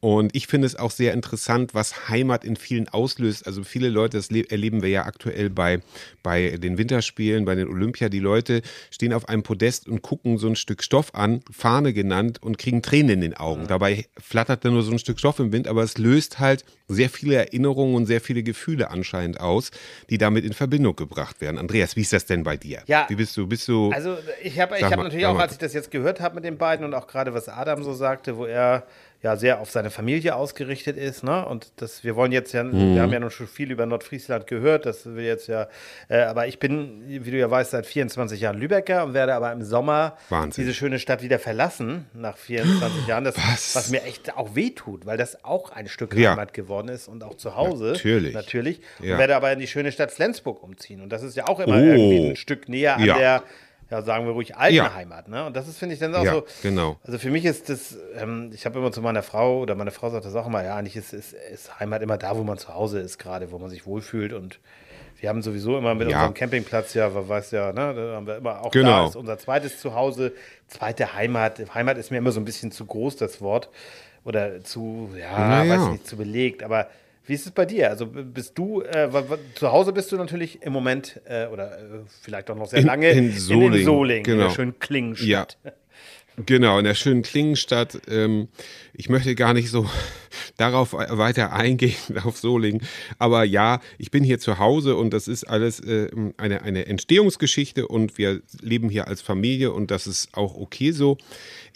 [0.07, 3.45] Und ich finde es auch sehr interessant, was Heimat in vielen auslöst.
[3.45, 5.81] Also viele Leute, das erleben wir ja aktuell bei,
[6.23, 8.09] bei den Winterspielen, bei den Olympia.
[8.09, 12.41] Die Leute stehen auf einem Podest und gucken so ein Stück Stoff an, Fahne genannt,
[12.41, 13.63] und kriegen Tränen in den Augen.
[13.63, 13.67] Mhm.
[13.67, 17.11] Dabei flattert da nur so ein Stück Stoff im Wind, aber es löst halt sehr
[17.11, 19.73] viele Erinnerungen und sehr viele Gefühle anscheinend aus,
[20.09, 21.59] die damit in Verbindung gebracht werden.
[21.59, 22.85] Andreas, wie ist das denn bei dir?
[22.87, 23.07] Ja.
[23.09, 23.49] Wie bist du?
[23.49, 23.91] Bist du?
[23.91, 26.59] Also ich habe ich hab natürlich auch, als ich das jetzt gehört habe mit den
[26.59, 28.87] beiden und auch gerade was Adam so sagte, wo er
[29.23, 31.25] ja sehr auf seine Familie ausgerichtet ist.
[31.25, 31.45] Ne?
[31.47, 32.95] Und das, wir wollen jetzt ja, mhm.
[32.95, 35.69] wir haben ja noch schon viel über Nordfriesland gehört, das will jetzt ja,
[36.09, 39.53] äh, aber ich bin, wie du ja weißt, seit 24 Jahren Lübecker und werde aber
[39.53, 40.65] im Sommer Wahnsinn.
[40.65, 43.75] diese schöne Stadt wieder verlassen, nach 24 Jahren, das, was?
[43.75, 46.33] was mir echt auch wehtut, weil das auch ein Stück ja.
[46.33, 47.93] Heimat geworden ist und auch zu Hause.
[47.93, 48.35] Natürlich.
[48.35, 48.81] Natürlich.
[49.01, 49.15] Ja.
[49.15, 51.01] Und werde aber in die schöne Stadt Flensburg umziehen.
[51.01, 51.81] Und das ist ja auch immer oh.
[51.81, 53.19] irgendwie ein Stück näher an ja.
[53.19, 53.43] der
[53.91, 54.95] ja, sagen wir ruhig, alten ja.
[54.95, 55.29] Heimat.
[55.29, 55.47] Ne?
[55.47, 56.47] Und das ist, finde ich, dann auch ja, so.
[56.63, 56.99] Genau.
[57.05, 60.11] Also für mich ist das, ähm, ich habe immer zu meiner Frau, oder meine Frau
[60.11, 62.75] sagt das auch immer, ja, eigentlich ist, ist, ist Heimat immer da, wo man zu
[62.75, 64.33] Hause ist, gerade, wo man sich wohlfühlt.
[64.33, 64.59] Und
[65.21, 66.17] wir haben sowieso immer mit ja.
[66.17, 69.03] unserem Campingplatz, ja, weiß ja, ne, da haben wir immer auch genau.
[69.03, 70.33] da ist unser zweites Zuhause,
[70.67, 71.63] zweite Heimat.
[71.73, 73.71] Heimat ist mir immer so ein bisschen zu groß, das Wort.
[74.25, 76.89] Oder zu, ja, weiß nicht, zu belegt, aber
[77.27, 77.91] wie ist es bei dir?
[77.91, 79.09] Also bist du, äh,
[79.55, 81.83] zu Hause bist du natürlich im Moment äh, oder äh,
[82.23, 84.43] vielleicht auch noch sehr lange in, in Soling, in, Soling, genau.
[84.43, 85.59] in der schönen Klingenstadt.
[85.65, 85.73] Ja.
[86.45, 87.99] Genau, in der schönen Klingenstadt.
[88.09, 88.49] Ähm,
[88.93, 89.89] ich möchte gar nicht so,
[90.59, 92.83] darauf weiter eingehen, auf Solingen.
[93.19, 97.89] Aber ja, ich bin hier zu Hause und das ist alles äh, eine, eine Entstehungsgeschichte
[97.89, 101.17] und wir leben hier als Familie und das ist auch okay so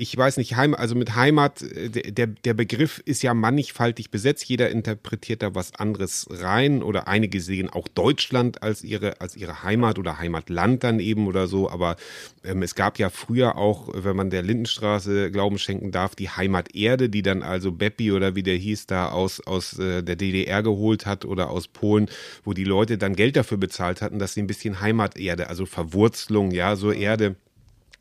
[0.01, 4.47] ich weiß nicht, Heim, also mit Heimat, äh, der, der Begriff ist ja mannigfaltig besetzt.
[4.47, 9.63] Jeder interpretiert da was anderes rein oder einige sehen auch Deutschland als ihre, als ihre
[9.63, 11.69] Heimat oder Heimatland dann eben oder so.
[11.69, 11.97] Aber
[12.45, 17.11] ähm, es gab ja früher auch, wenn man der Lindenstraße Glauben schenken darf, die Heimaterde,
[17.11, 21.05] die dann also Beppi oder wie der hieß, da aus, aus äh, der DDR geholt
[21.05, 22.09] hat oder aus Polen,
[22.43, 26.53] wo die Leute dann Geld dafür bezahlt hatten, dass sie ein bisschen Heimaterde, also Verwurzelung,
[26.53, 27.37] ja, so Erde,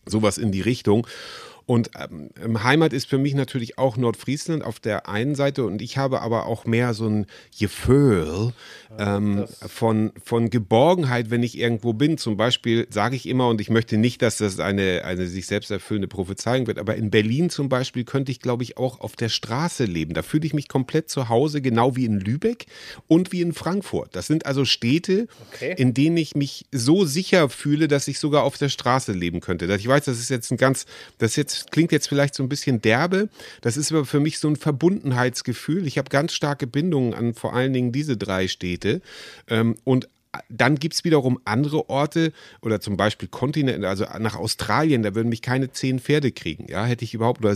[0.05, 1.05] sowas in die Richtung.
[1.69, 5.99] Und ähm, Heimat ist für mich natürlich auch Nordfriesland auf der einen Seite und ich
[5.99, 7.27] habe aber auch mehr so ein
[7.59, 8.53] Gefühl
[8.97, 12.17] ähm, von, von Geborgenheit, wenn ich irgendwo bin.
[12.17, 15.69] Zum Beispiel sage ich immer, und ich möchte nicht, dass das eine, eine sich selbst
[15.69, 19.29] erfüllende Prophezeiung wird, aber in Berlin zum Beispiel könnte ich, glaube ich, auch auf der
[19.29, 20.15] Straße leben.
[20.15, 22.65] Da fühle ich mich komplett zu Hause, genau wie in Lübeck
[23.07, 24.15] und wie in Frankfurt.
[24.15, 25.75] Das sind also Städte, okay.
[25.77, 29.71] in denen ich mich so sicher fühle, dass ich sogar auf der Straße leben könnte.
[29.75, 30.87] Ich weiß, das ist jetzt ein ganz,
[31.19, 33.29] das ist jetzt klingt jetzt vielleicht so ein bisschen derbe.
[33.61, 35.87] Das ist aber für mich so ein Verbundenheitsgefühl.
[35.87, 39.01] Ich habe ganz starke Bindungen an vor allen Dingen diese drei Städte.
[39.47, 40.09] Ähm, und
[40.47, 45.29] dann gibt es wiederum andere Orte oder zum Beispiel Kontinente, also nach Australien, da würden
[45.29, 46.67] mich keine zehn Pferde kriegen.
[46.69, 47.55] Ja, hätte ich überhaupt oder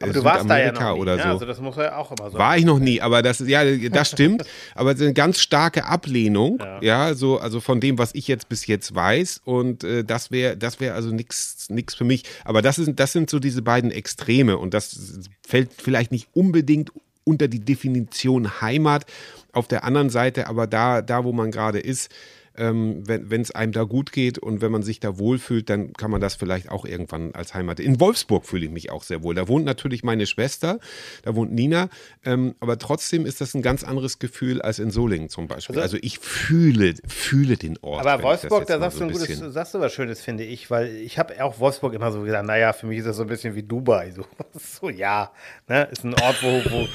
[0.00, 1.22] aber du warst da ja noch nie, oder ne?
[1.22, 1.28] so.
[1.28, 2.38] Ja, also das muss ja auch immer so.
[2.38, 4.44] War ich noch nie, aber das ja, das stimmt.
[4.76, 6.82] aber eine ganz starke Ablehnung, ja.
[6.82, 10.56] ja, so also von dem, was ich jetzt bis jetzt weiß und äh, das wäre,
[10.56, 12.22] das wäre also nichts, nichts für mich.
[12.44, 16.92] Aber das ist, das sind so diese beiden Extreme und das fällt vielleicht nicht unbedingt
[17.24, 19.06] unter die Definition Heimat.
[19.54, 22.10] Auf der anderen Seite, aber da, da wo man gerade ist,
[22.56, 26.10] ähm, wenn es einem da gut geht und wenn man sich da wohlfühlt, dann kann
[26.10, 27.80] man das vielleicht auch irgendwann als Heimat.
[27.80, 29.34] In Wolfsburg fühle ich mich auch sehr wohl.
[29.34, 30.78] Da wohnt natürlich meine Schwester,
[31.22, 31.88] da wohnt Nina,
[32.24, 35.76] ähm, aber trotzdem ist das ein ganz anderes Gefühl als in Solingen zum Beispiel.
[35.76, 38.06] Also, also ich fühle, fühle den Ort.
[38.06, 40.94] Aber Wolfsburg, da sagst, so du ein gutes, sagst du was Schönes, finde ich, weil
[40.94, 43.54] ich habe auch Wolfsburg immer so gesagt, naja, für mich ist das so ein bisschen
[43.54, 44.12] wie Dubai.
[44.12, 44.24] So,
[44.80, 45.32] so ja,
[45.68, 45.88] ne?
[45.90, 46.88] ist ein Ort, wo, wo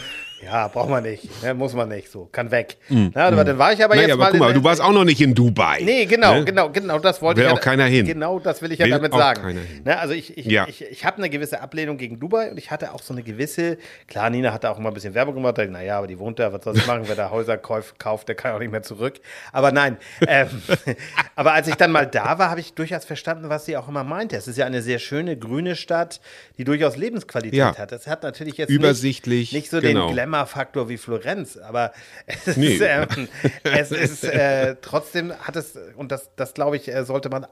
[0.44, 1.44] ja, braucht man nicht.
[1.44, 2.30] Ne, muss man nicht so.
[2.32, 2.78] Kann weg.
[2.88, 3.46] Mm, Na, aber mm.
[3.46, 4.32] dann war ich aber naja, jetzt aber mal.
[4.32, 5.82] Guck mal, du warst auch noch nicht in Dubai.
[5.84, 6.46] Nee, genau, ne?
[6.46, 7.00] genau, genau.
[7.00, 7.52] Das wollte will ich.
[7.52, 8.06] Will auch keiner hin.
[8.06, 9.60] Genau, das will ich will ja damit sagen.
[9.84, 10.68] Ne, also ich, ich, ja.
[10.68, 13.78] ich, ich habe eine gewisse Ablehnung gegen Dubai und ich hatte auch so eine gewisse.
[14.08, 15.58] Klar, Nina hatte auch immer ein bisschen Werbung gemacht.
[15.58, 18.54] Naja, aber die wohnt da, was soll sie machen, wer da Häuser kauft, der kann
[18.54, 19.20] auch nicht mehr zurück.
[19.52, 19.98] Aber nein.
[20.28, 20.48] ähm,
[21.36, 24.04] aber als ich dann mal da war, habe ich durchaus verstanden, was sie auch immer
[24.04, 24.36] meinte.
[24.38, 26.22] Es ist ja eine sehr schöne grüne Stadt,
[26.58, 27.78] die durchaus Lebensqualität ja.
[27.78, 27.92] hat.
[27.92, 30.08] Das hat natürlich jetzt Übersichtlich, nicht, nicht so genau.
[30.08, 31.92] den Glamour-Faktor wie Florenz, aber
[32.26, 32.76] es nee.
[32.76, 33.28] ist, ähm,
[33.64, 37.48] es ist äh, trotzdem hat es, und das, das glaube ich, äh, sollte man äh,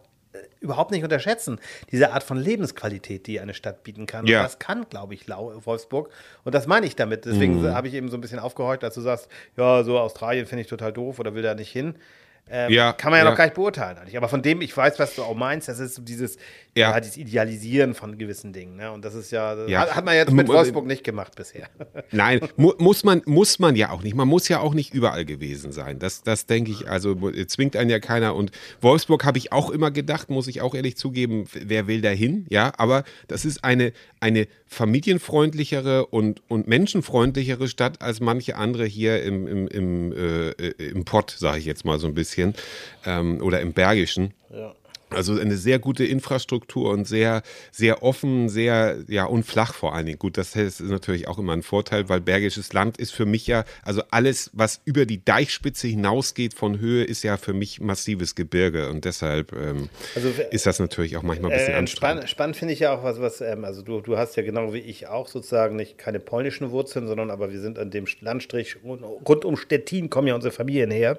[0.59, 1.59] überhaupt nicht unterschätzen,
[1.91, 4.25] diese Art von Lebensqualität, die eine Stadt bieten kann.
[4.25, 4.39] Ja.
[4.39, 6.09] Und das kann, glaube ich, Wolfsburg.
[6.43, 7.25] Und das meine ich damit.
[7.25, 7.73] Deswegen mhm.
[7.73, 10.67] habe ich eben so ein bisschen aufgehorcht, als du sagst, ja, so Australien finde ich
[10.67, 11.95] total doof oder will da nicht hin.
[12.49, 14.17] Ähm, ja, kann man ja, ja, noch gar nicht beurteilen eigentlich.
[14.17, 16.37] Aber von dem, ich weiß, was du auch meinst, das ist so dieses,
[16.75, 16.91] ja.
[16.91, 18.77] ja dieses Idealisieren von gewissen Dingen.
[18.77, 18.91] Ne?
[18.91, 21.67] Und das ist ja, das hat, hat, man jetzt mit Wolfsburg nicht gemacht bisher.
[22.11, 24.15] Nein, mu muss, man, muss man ja auch nicht.
[24.15, 25.99] Man muss ja auch nicht überall gewesen sein.
[25.99, 27.15] Das, das denke ich, also
[27.47, 28.35] zwingt einen ja keiner.
[28.35, 32.09] Und Wolfsburg habe ich auch immer gedacht, muss ich auch ehrlich zugeben, wer will da
[32.09, 32.45] hin?
[32.49, 39.23] Ja, aber das ist eine, eine familienfreundlichere und, und menschenfreundlichere Stadt als manche andere hier
[39.23, 42.36] im, im, im, äh, im Pott, sage ich jetzt mal so ein bisschen,
[43.05, 44.33] ähm, oder im Bergischen.
[44.49, 44.73] Ja.
[45.09, 50.05] Also eine sehr gute Infrastruktur und sehr, sehr offen, sehr, ja, und flach vor allen
[50.05, 50.19] Dingen.
[50.19, 53.63] Gut, das ist natürlich auch immer ein Vorteil, weil Bergisches Land ist für mich ja,
[53.83, 58.89] also alles, was über die Deichspitze hinausgeht von Höhe, ist ja für mich massives Gebirge
[58.89, 61.97] und deshalb ähm, also, ist das natürlich auch manchmal ein bisschen äh, anstrengend.
[61.97, 64.73] Spannend, spannend finde ich ja auch, was, was ähm, also du, du hast ja genau
[64.73, 68.83] wie ich auch sozusagen nicht keine polnischen Wurzeln, sondern aber wir sind an dem Landstrich
[68.83, 71.17] rund um Stettin kommen ja unsere Familien her.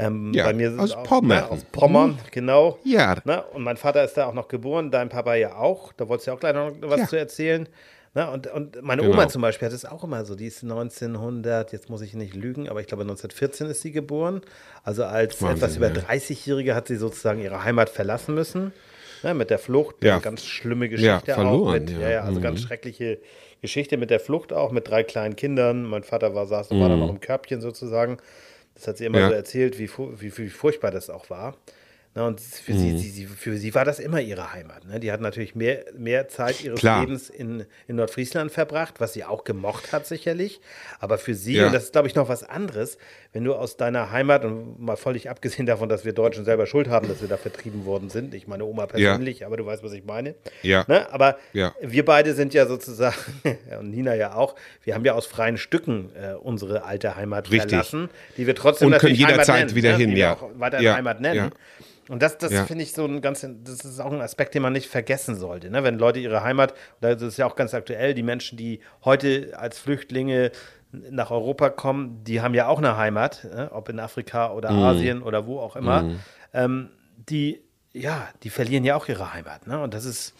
[0.00, 1.38] Ähm, ja, bei mir aus auch, Pommern.
[1.38, 2.18] Ne, aus Pommern, mhm.
[2.30, 2.78] genau.
[2.84, 3.16] Ja.
[3.24, 5.92] Ne, und mein Vater ist da auch noch geboren, dein Papa ja auch.
[5.92, 7.08] Da wolltest du ja auch gleich noch was ja.
[7.08, 7.68] zu erzählen.
[8.12, 9.14] Ne, und, und meine genau.
[9.14, 10.34] Oma zum Beispiel hat es auch immer so.
[10.34, 14.40] Die ist 1900, jetzt muss ich nicht lügen, aber ich glaube 1914 ist sie geboren.
[14.82, 16.00] Also als Wahnsinn, etwas über ja.
[16.00, 18.72] 30-Jährige hat sie sozusagen ihre Heimat verlassen müssen.
[19.22, 20.02] Ne, mit der Flucht.
[20.02, 20.14] Ja.
[20.14, 21.72] Eine ganz schlimme Geschichte ja, verloren, auch.
[21.72, 22.08] Mit, ja.
[22.08, 22.42] ja, also mhm.
[22.42, 23.18] ganz schreckliche
[23.60, 25.84] Geschichte mit der Flucht auch, mit drei kleinen Kindern.
[25.84, 26.80] Mein Vater war, saß, mhm.
[26.80, 28.18] war dann noch im Körbchen sozusagen.
[28.80, 29.28] Das hat sie immer ja.
[29.28, 31.54] so erzählt, wie, wie, wie, furchtbar das auch war.
[32.12, 34.84] Ne, und für, sie, sie, sie, für sie war das immer ihre Heimat.
[34.84, 34.98] Ne?
[34.98, 37.02] Die hat natürlich mehr, mehr Zeit ihres Klar.
[37.02, 40.60] Lebens in, in Nordfriesland verbracht, was sie auch gemocht hat, sicherlich.
[40.98, 41.66] Aber für sie, Ja.
[41.66, 42.98] und das ist, glaube ich, noch was anderes,
[43.32, 46.88] wenn du aus deiner Heimat, und mal völlig abgesehen davon, dass wir Deutschen selber Schuld
[46.88, 49.92] haben, dass wir da vertrieben worden sind, ich meine Oma persönlich, aber du weißt, was
[49.92, 50.34] ich meine.
[50.62, 50.84] Ja.
[50.88, 51.06] Ne?
[51.12, 51.76] Aber Ja.
[51.80, 53.14] wir beide sind ja sozusagen,
[53.78, 57.70] und Nina ja auch, wir haben ja aus freien Stücken äh, unsere alte Heimat Richtig.
[57.70, 59.96] verlassen, die wir trotzdem Und können jederzeit nennen, wieder ne?
[59.98, 60.36] hin, ja.
[60.80, 60.94] Ja.
[60.96, 61.52] Heimat nennen.
[62.10, 62.66] Und das, das Ja.
[62.66, 65.70] finde ich so ein ganz, das ist auch ein Aspekt, den man nicht vergessen sollte.
[65.70, 65.84] Ne?
[65.84, 69.78] Wenn Leute ihre Heimat, das ist ja auch ganz aktuell, die Menschen, die heute als
[69.78, 70.50] Flüchtlinge
[70.92, 73.70] nach Europa kommen, die haben ja auch eine Heimat, ne?
[73.72, 74.82] ob in Afrika oder Mhm.
[74.82, 76.16] Asien oder wo auch immer.
[76.52, 76.90] Ähm,
[77.28, 77.60] die,
[77.92, 79.66] ja, die verlieren ja auch ihre Heimat.
[79.68, 79.80] Ne?
[79.80, 80.34] Und das ist,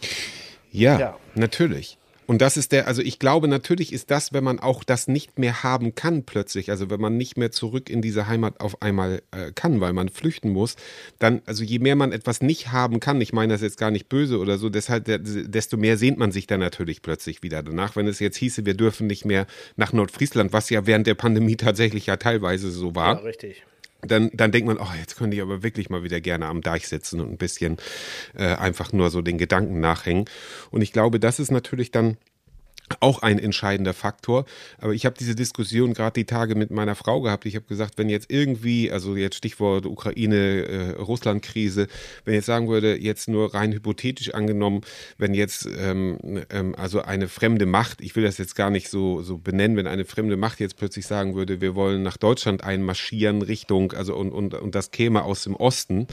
[0.73, 1.17] Ja, Ja.
[1.35, 1.97] natürlich.
[2.31, 5.37] Und das ist der, also ich glaube, natürlich ist das, wenn man auch das nicht
[5.37, 9.21] mehr haben kann plötzlich, also wenn man nicht mehr zurück in diese Heimat auf einmal
[9.31, 10.77] äh, kann, weil man flüchten muss,
[11.19, 14.07] dann, also je mehr man etwas nicht haben kann, ich meine das jetzt gar nicht
[14.07, 17.97] böse oder so, deshalb, desto mehr sehnt man sich dann natürlich plötzlich wieder danach.
[17.97, 21.55] Wenn es jetzt hieße, wir dürfen nicht mehr nach Nordfriesland, was ja während der Pandemie
[21.57, 23.65] tatsächlich ja teilweise so ja, war, richtig.
[24.01, 26.87] Dann, dann denkt man, oh, jetzt könnte ich aber wirklich mal wieder gerne am Deich
[26.87, 27.77] sitzen und ein bisschen
[28.35, 30.25] äh, einfach nur so den Gedanken nachhängen.
[30.71, 32.17] Und ich glaube, das ist natürlich dann
[32.99, 34.45] auch ein entscheidender Faktor.
[34.79, 37.45] Aber ich habe diese Diskussion gerade die Tage mit meiner Frau gehabt.
[37.45, 41.87] Ich habe gesagt, wenn jetzt irgendwie, also jetzt Stichwort Ukraine-Russland-Krise,
[42.25, 44.81] wenn ich jetzt sagen würde, jetzt nur rein hypothetisch angenommen,
[45.17, 46.17] wenn jetzt ähm,
[46.49, 49.87] ähm, also eine fremde Macht, ich will das jetzt gar nicht so, so benennen, wenn
[49.87, 54.31] eine fremde Macht jetzt plötzlich sagen würde, wir wollen nach Deutschland einmarschieren Richtung, also und,
[54.31, 56.07] und, und das käme aus dem Osten,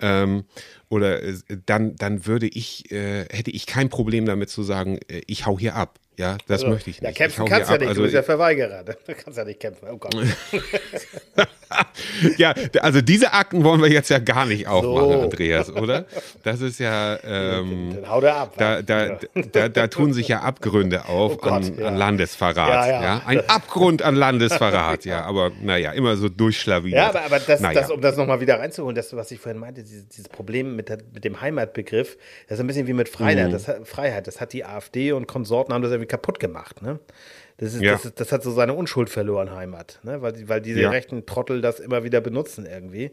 [0.00, 0.44] ähm,
[0.90, 5.22] oder äh, dann, dann würde ich, äh, hätte ich kein Problem damit zu sagen, äh,
[5.26, 5.98] ich hau hier ab.
[6.18, 7.08] Ja, das möchte ich nicht.
[7.08, 7.94] Ja, kämpfen kannst ja hier nicht, ab.
[7.96, 8.84] du bist ja Also, Verweigerer.
[8.84, 9.88] Du kannst ja nicht kämpfen.
[9.90, 10.14] Oh Gott.
[12.36, 15.22] ja, also diese Akten wollen wir jetzt ja gar nicht aufmachen, So.
[15.22, 16.04] Andreas, oder?
[16.42, 18.52] Das ist ja, ähm, Dann hau der ab.
[18.58, 19.18] da, da, Ja.
[19.52, 21.86] da, da tun sich ja Abgründe auf Oh Gott, an, ja.
[21.88, 22.68] an Landesverrat.
[22.68, 23.22] Ja, Ja, ja.
[23.26, 25.22] Ein Abgrund an Landesverrat, ja.
[25.24, 26.98] Aber naja, immer so durchschlawiniert.
[26.98, 27.80] Ja, aber, aber das, Naja.
[27.80, 30.88] das, um das nochmal wieder reinzuholen, das, was ich vorhin meinte, dieses, dieses Problem mit,
[30.88, 32.16] der, mit dem Heimatbegriff,
[32.48, 33.48] das ist ein bisschen wie mit Freiheit.
[33.48, 33.52] Mhm.
[33.52, 34.26] Das, hat- Freiheit.
[34.26, 36.80] das hat die AfD und Konsorten haben das irgendwie kaputt gemacht.
[36.82, 36.98] Ne?
[37.58, 37.92] Das, ist, Ja.
[37.92, 40.00] das, ist, das hat so seine Unschuld verloren, Heimat.
[40.02, 40.22] Ne?
[40.22, 40.90] Weil, die- weil diese Ja.
[40.90, 43.10] rechten Trottel das immer wieder benutzen irgendwie.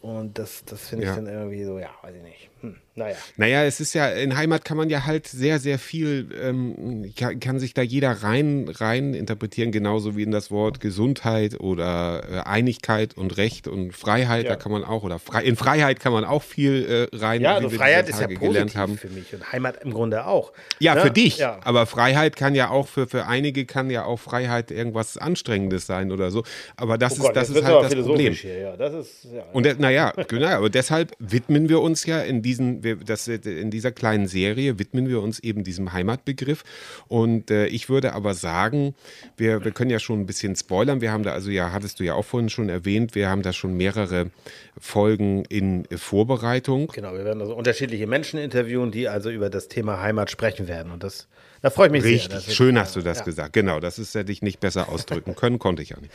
[0.00, 1.16] Und das, das finde ich Ja.
[1.16, 2.50] dann irgendwie so, ja, weiß ich nicht.
[2.60, 3.16] Hm, naja.
[3.36, 7.40] Naja, es ist ja, in Heimat kann man ja halt sehr, sehr viel, ähm, kann,
[7.40, 12.40] kann sich da jeder rein, rein interpretieren, genauso wie in das Wort Gesundheit oder äh,
[12.48, 14.50] Einigkeit und Recht und Freiheit, Ja.
[14.50, 17.54] da kann man auch, oder frei, in Freiheit kann man auch viel äh, rein, Ja,
[17.56, 20.52] also Freiheit ist ja positiv für mich und Heimat im Grunde auch.
[20.78, 21.00] Ja, Ne?
[21.00, 21.38] für dich.
[21.38, 21.58] Ja.
[21.64, 26.12] Aber Freiheit kann ja auch für, für einige kann ja auch Freiheit irgendwas Anstrengendes sein
[26.12, 26.44] oder so.
[26.76, 28.32] Aber das Oh ist, Gott, das ist halt das Problem.
[28.34, 28.58] Hier.
[28.58, 32.83] Ja, das ist, ja, Und naja, genau, aber deshalb widmen wir uns ja in diesen,
[32.84, 36.62] wir, das, in dieser kleinen Serie widmen wir uns eben diesem Heimatbegriff.
[37.08, 38.94] Und äh, ich würde aber sagen,
[39.36, 41.00] wir, wir können ja schon ein bisschen spoilern.
[41.00, 43.52] Wir haben da, also ja, hattest du ja auch vorhin schon erwähnt, wir haben da
[43.52, 44.30] schon mehrere
[44.78, 46.88] Folgen in Vorbereitung.
[46.94, 50.92] Genau, wir werden also unterschiedliche Menschen interviewen, die also über das Thema Heimat sprechen werden.
[50.92, 51.28] Und das,
[51.62, 52.12] da freue ich mich sehr.
[52.12, 53.24] Richtig, ist- schön hast du das ja.
[53.24, 53.52] gesagt.
[53.54, 56.12] Genau, das ist, hätte ich nicht besser ausdrücken können, konnte ich ja nicht.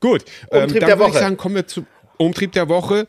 [0.00, 3.06] Gut, ähm, dann der würde ich sagen, kommen wir zum Umtrieb der Woche.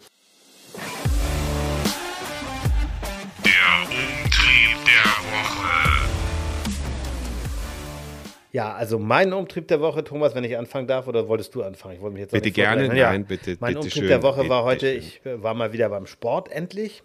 [8.51, 11.95] Ja, also mein Umtrieb der Woche, Thomas, wenn ich anfangen darf, oder wolltest du anfangen?
[11.95, 12.85] Ich wollte mich jetzt Bitte gerne.
[12.97, 13.11] Ja.
[13.11, 14.07] Nein, bitte, Mein bitte Umtrieb schön.
[14.07, 17.03] der Woche war heute, ich äh, war mal wieder beim Sport endlich.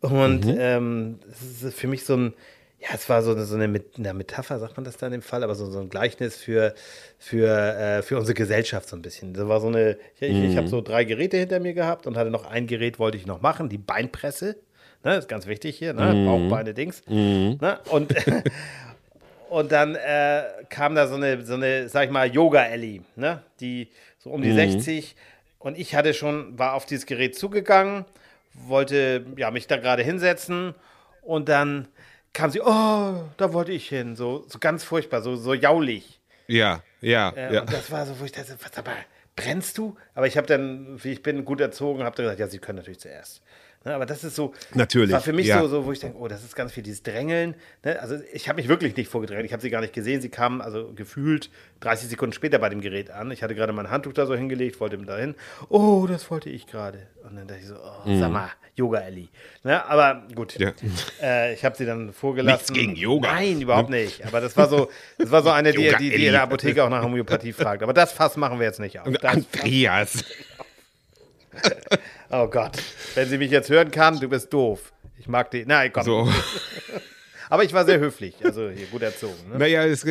[0.00, 0.56] Und Mhm.
[0.58, 2.34] ähm, es ist für mich so ein,
[2.80, 5.12] ja, es war so eine, so eine, Met- eine Metapher, sagt man das da in
[5.12, 6.74] dem Fall, aber so, so ein Gleichnis für,
[7.18, 9.34] für, äh, für unsere Gesellschaft so ein bisschen.
[9.34, 12.16] Das war so eine, ich, ich, ich habe so drei Geräte hinter mir gehabt und
[12.16, 14.56] hatte noch ein Gerät, wollte ich noch machen, die Beinpresse.
[15.04, 16.24] Ne, ist ganz wichtig hier, ne?
[16.26, 17.02] Bauch, Beine, Dings.
[17.08, 17.78] Ne?
[17.90, 18.14] Und,
[19.52, 23.42] und dann äh, kam da so eine, so eine, sag ich mal, Yoga-Ellie, ne?
[23.60, 25.14] die so um die 60.
[25.58, 28.06] Und ich hatte schon, war auf dieses Gerät zugegangen,
[28.54, 30.74] wollte ja, mich da gerade hinsetzen
[31.20, 31.88] und dann
[32.32, 36.22] kam sie, oh, da wollte ich hin, so, so ganz furchtbar, so, so jaulig.
[36.46, 37.60] Ja, ja, Äh, ja.
[37.60, 38.94] Und das war so, wo ich dachte, was aber,
[39.36, 39.98] brennst du?
[40.14, 42.78] Aber ich habe dann, wie ich bin, gut erzogen, habe dann gesagt, ja, sie können
[42.78, 43.42] natürlich zuerst.
[43.84, 45.60] Ne, aber das ist so, Natürlich, war für mich ja.
[45.60, 47.54] so, so, wo ich denke, oh, das ist ganz viel dieses Drängeln.
[47.84, 48.00] Ne?
[48.00, 50.20] Also ich habe mich wirklich nicht vorgedrängt, ich habe sie gar nicht gesehen.
[50.20, 53.30] Sie kamen also gefühlt 30 Sekunden später bei dem Gerät an.
[53.32, 55.34] Ich hatte gerade mein Handtuch da so hingelegt, wollte mit dahin.
[55.68, 57.06] Oh, das wollte ich gerade.
[57.28, 59.28] Und dann dachte ich so, oh, sag mal, Yoga Ellie.
[59.64, 59.84] Ne?
[59.86, 60.64] Aber gut, Mhm.
[60.64, 60.72] Ja.
[61.22, 62.72] äh, ich habe sie dann vorgelassen.
[62.72, 63.32] Nichts gegen Yoga.
[63.32, 64.24] Nein, überhaupt nicht.
[64.26, 66.88] Aber das war so, das war so eine, die, die, die in der Apotheke auch
[66.88, 67.82] nach Homöopathie fragt.
[67.82, 69.08] Aber das Fass machen wir jetzt nicht auf.
[69.12, 70.24] Das, Andreas.
[72.30, 72.78] oh Gott.
[73.14, 74.92] Wenn sie mich jetzt hören kann, du bist doof.
[75.18, 75.64] Ich mag die.
[75.64, 76.04] Nein, komm.
[76.04, 76.28] So.
[77.52, 79.50] Aber ich war sehr höflich, also hier gut erzogen.
[79.50, 79.58] Ne?
[79.58, 80.06] Naja, das,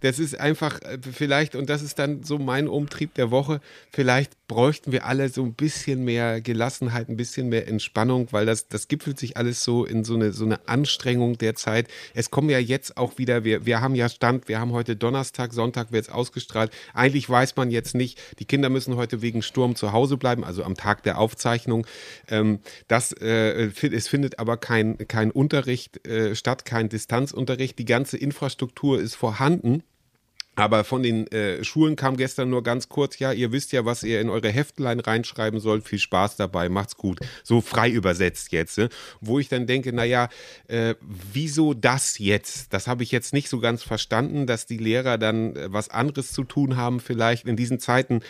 [0.00, 3.60] das ist einfach äh, vielleicht, und das ist dann so mein Umtrieb der Woche,
[3.92, 8.66] vielleicht bräuchten wir alle so ein bisschen mehr Gelassenheit, ein bisschen mehr Entspannung, weil das,
[8.66, 11.86] das gipfelt sich alles so in so eine, so eine Anstrengung der Zeit.
[12.14, 15.52] Es kommen ja jetzt auch wieder, wir, wir haben ja Stand, wir haben heute Donnerstag,
[15.52, 16.72] Sonntag wird es ausgestrahlt.
[16.94, 20.64] Eigentlich weiß man jetzt nicht, die Kinder müssen heute wegen Sturm zu Hause bleiben, also
[20.64, 21.86] am Tag der Aufzeichnung.
[22.26, 27.78] Ähm, das, äh, es findet aber kein, kein Unterricht äh, statt, kein Distanzunterricht.
[27.78, 29.84] Die ganze Infrastruktur ist vorhanden.
[30.56, 34.02] Aber von den äh, Schulen kam gestern nur ganz kurz, ja, ihr wisst ja, was
[34.02, 35.86] ihr in eure Heftlein reinschreiben sollt.
[35.86, 37.20] Viel Spaß dabei, macht's gut.
[37.42, 38.76] So frei übersetzt jetzt.
[38.76, 38.88] Ne?
[39.20, 40.28] Wo ich dann denke, naja,
[40.68, 42.72] äh, wieso das jetzt?
[42.72, 46.32] Das habe ich jetzt nicht so ganz verstanden, dass die Lehrer dann äh, was anderes
[46.32, 47.46] zu tun haben vielleicht.
[47.46, 48.20] In diesen Zeiten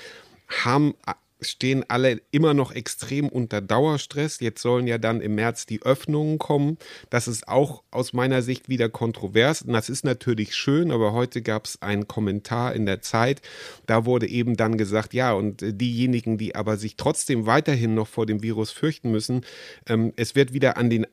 [0.47, 0.95] haben
[1.41, 4.41] stehen alle immer noch extrem unter Dauerstress.
[4.41, 6.79] Jetzt sollen ja dann im März die Öffnungen kommen.
[7.11, 9.63] Das ist auch aus meiner Sicht wieder kontrovers.
[9.63, 13.41] Und das ist natürlich schön, aber heute gab es einen Kommentar in der Zeit.
[13.87, 18.27] Da wurde eben dann gesagt, ja, und diejenigen, die aber sich trotzdem weiterhin noch vor
[18.27, 19.43] dem Virus fürchten müssen,
[19.89, 21.09] ähm, es wird wieder an den äh,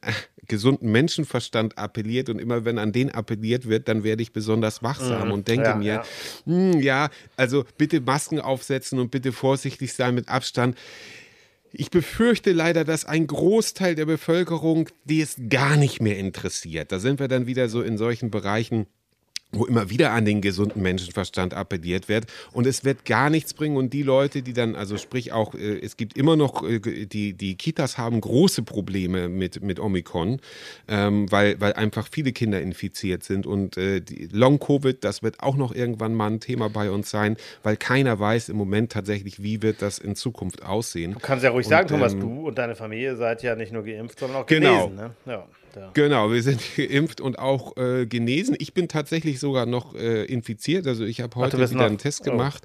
[0.48, 5.28] gesunden Menschenverstand appelliert und immer wenn an den appelliert wird, dann werde ich besonders wachsam
[5.28, 5.32] Mhm.
[5.34, 6.04] und denke Ja, mir, ja.
[6.46, 10.78] hm, ja, also bitte Masken aufsetzen und bitte vorsichtig sein mit Abstand.
[11.72, 17.00] Ich befürchte leider, dass ein Großteil der Bevölkerung, die es gar nicht mehr interessiert, da
[17.00, 18.88] sind wir dann wieder so in solchen Bereichen,
[19.54, 23.78] wo immer wieder an den gesunden Menschenverstand appelliert wird und es wird gar nichts bringen
[23.78, 27.34] und die Leute, die dann, also sprich auch, äh, es gibt immer noch, äh, die,
[27.34, 30.42] die Kitas haben große Probleme mit, mit Omikron,
[30.90, 35.56] ähm, weil, weil einfach viele Kinder infiziert sind und äh, die Long-Covid, das wird auch
[35.56, 39.62] noch irgendwann mal ein Thema bei uns sein, weil keiner weiß im Moment tatsächlich, wie
[39.62, 41.14] wird das in Zukunft aussehen.
[41.14, 43.72] Du kannst ja ruhig Und, sagen, Thomas, ähm, du und deine Familie seid ja nicht
[43.72, 44.88] nur geimpft, sondern auch Genau.
[44.90, 44.96] genesen.
[44.96, 45.12] Ne?
[45.26, 45.46] Ja,
[45.76, 45.92] ja.
[45.94, 48.56] Genau, wir sind geimpft und auch äh, genesen.
[48.60, 50.88] Ich bin tatsächlich sogar noch äh, infiziert.
[50.88, 52.32] Also ich habe heute bist wieder noch- einen Test oh.
[52.32, 52.64] gemacht.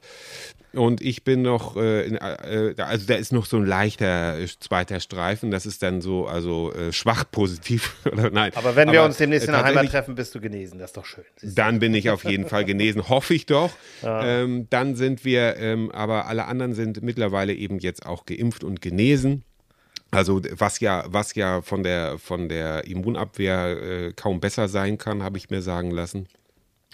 [0.74, 4.38] Und ich bin noch, äh, in, äh, da- also da ist noch so ein leichter
[4.38, 5.50] äh, zweiter Streifen.
[5.50, 7.96] Das ist dann so, also äh, schwach positiv.
[8.10, 8.52] Oder nein.
[8.54, 10.78] Aber wenn wir uns demnächst in der Heimat treffen, bist du genesen.
[10.78, 11.24] Das ist doch schön.
[11.36, 11.62] Siehst du?
[11.62, 13.70] dann bin ich auf jeden Fall genesen, hoffe ich doch.
[14.04, 18.80] Ähm, dann sind wir, ähm, aber alle anderen sind mittlerweile eben jetzt auch geimpft und
[18.80, 19.44] genesen.
[20.12, 25.22] Also was ja, was ja von der von der Immunabwehr äh, kaum besser sein kann,
[25.22, 26.28] habe ich mir sagen lassen.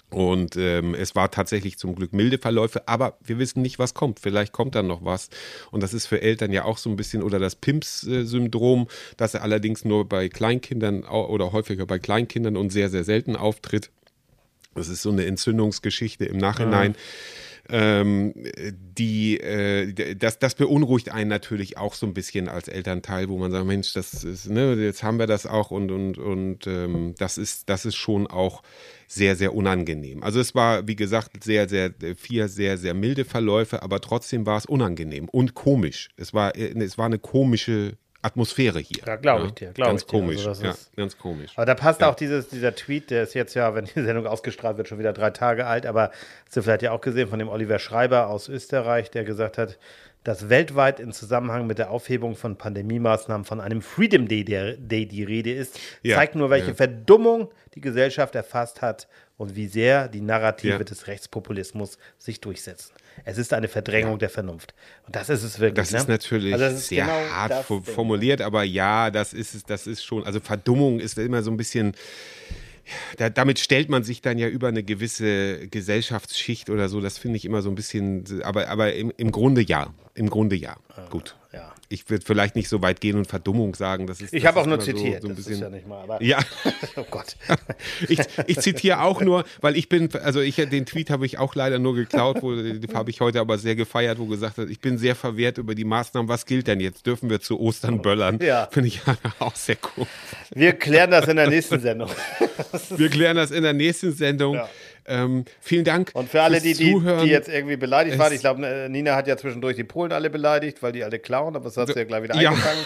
[0.09, 4.19] Und ähm, es war tatsächlich zum Glück milde Verläufe, aber wir wissen nicht, was kommt.
[4.19, 5.29] Vielleicht kommt dann noch was.
[5.69, 9.85] Und das ist für Eltern ja auch so ein bisschen, oder das PIMS-Syndrom, das allerdings
[9.85, 13.91] nur bei Kleinkindern oder häufiger bei Kleinkindern und sehr, sehr selten auftritt.
[14.73, 16.95] Das ist so eine Entzündungsgeschichte im Nachhinein.
[17.71, 18.33] Ähm,
[18.97, 23.51] die, äh, das, das beunruhigt einen natürlich auch so ein bisschen als Elternteil, wo man
[23.51, 27.37] sagt, Mensch, das ist, ne, jetzt haben wir das auch und, und, und ähm, das
[27.37, 28.63] ist, das ist schon auch
[29.07, 30.23] sehr, sehr unangenehm.
[30.23, 34.57] Also es war, wie gesagt, sehr, sehr, vier sehr, sehr milde Verläufe, aber trotzdem war
[34.57, 36.09] es unangenehm und komisch.
[36.17, 39.03] Es war, äh, es war eine komische Atmosphäre hier.
[39.05, 40.11] Ja, glaub ich dir, glaub ganz ich dir.
[40.11, 40.45] komisch.
[40.45, 41.51] Also das ja, ganz komisch.
[41.55, 44.77] Aber da passt auch dieses, dieser Tweet, der ist jetzt ja, wenn die Sendung ausgestrahlt
[44.77, 46.11] wird, schon wieder drei Tage alt, aber
[46.45, 49.77] hast du vielleicht ja auch gesehen von dem Oliver Schreiber aus Österreich, der gesagt hat,
[50.25, 55.05] dass weltweit im Zusammenhang mit der Aufhebung von Pandemiemaßnahmen von einem Freedom Day, der, Day
[55.05, 56.73] die Rede ist, Ja, zeigt nur, welche ja.
[56.73, 59.07] Verdummung die Gesellschaft erfasst hat
[59.37, 60.83] und wie sehr die Narrative Ja.
[60.83, 62.91] des Rechtspopulismus sich durchsetzen.
[63.25, 64.73] Es ist eine Verdrängung der Vernunft.
[65.05, 65.75] Und das ist es wirklich.
[65.75, 65.99] Das ne?
[65.99, 69.87] ist natürlich Also das ist sehr genau hart formuliert, aber ja, das ist es, das
[69.87, 71.93] ist schon, also Verdummung ist immer so ein bisschen,
[73.17, 77.37] da, damit stellt man sich dann ja über eine gewisse Gesellschaftsschicht oder so, das finde
[77.37, 80.75] ich immer so ein bisschen, aber, aber im, im Grunde ja, im Grunde ja,
[81.09, 81.35] gut.
[81.53, 81.73] ja.
[81.91, 84.65] Ich würde vielleicht nicht so weit gehen und Verdummung sagen, das ist Ich habe auch
[84.67, 85.23] nur immer so- zitiert.
[85.23, 86.03] so ein das bisschen, ist ja nicht mal.
[86.03, 86.37] Aber ja.
[86.95, 87.35] Oh Gott.
[88.07, 91.55] Ich, ich zitiere auch nur, weil ich bin, also ich den Tweet habe ich auch
[91.55, 94.79] leider nur geklaut, wo den habe ich heute aber sehr gefeiert, wo gesagt hat, ich
[94.79, 96.29] bin sehr verwehrt über die Maßnahmen.
[96.29, 97.05] Was gilt denn jetzt?
[97.07, 98.39] Dürfen wir zu Ostern böllern?
[98.41, 98.67] Ja.
[98.71, 99.01] Finde ich
[99.39, 100.05] auch sehr cool.
[100.53, 102.09] Wir klären das in der nächsten Sendung.
[102.95, 104.55] Wir klären das in der nächsten Sendung.
[104.55, 104.69] Ja.
[105.09, 106.11] Ähm, vielen Dank.
[106.13, 109.15] Und für alle, die, die, die jetzt irgendwie beleidigt Es- waren, ich glaube, äh, Nina
[109.15, 111.97] hat ja zwischendurch die Polen alle beleidigt, weil die alle klauen, aber das hat sie
[111.99, 112.51] ja gleich wieder Ja.
[112.51, 112.85] eingefangen.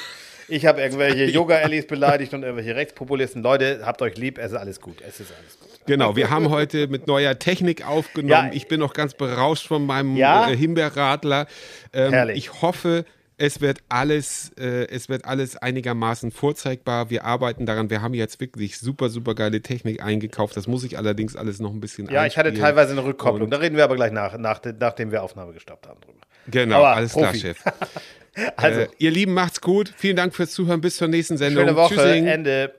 [0.49, 3.41] Ich habe irgendwelche Yoga-Ellis beleidigt und irgendwelche Rechtspopulisten.
[3.43, 4.97] Leute, habt euch lieb, es ist alles gut.
[5.07, 5.69] Es ist alles gut.
[5.85, 8.47] Genau, wir haben heute mit neuer Technik aufgenommen.
[8.47, 8.53] Ja.
[8.53, 10.49] ich bin noch ganz berauscht von meinem Ja.
[10.49, 11.47] äh, Himbeerradler.
[11.93, 12.37] Ähm, Herrlich.
[12.37, 13.05] ich hoffe,
[13.37, 17.09] es wird alles, äh, es wird alles einigermaßen vorzeigbar.
[17.09, 17.89] Wir arbeiten daran.
[17.89, 20.55] Wir haben jetzt wirklich super, super geile Technik eingekauft.
[20.55, 23.43] Das muss ich allerdings alles noch ein bisschen Ja, ich hatte teilweise eine Rückkopplung.
[23.45, 26.19] Und- Da reden wir aber gleich nach, nach, nachdem wir Aufnahme gestoppt haben drüber.
[26.47, 27.39] Genau, Aber alles klar, Profi.
[27.39, 27.57] Chef.
[28.55, 29.93] Also, Äh, ihr Lieben, macht's gut.
[29.95, 30.81] Vielen Dank fürs Zuhören.
[30.81, 31.65] Bis zur nächsten Sendung.
[31.65, 32.25] schöne Woche, Tschüssing.
[32.25, 32.73] Ende.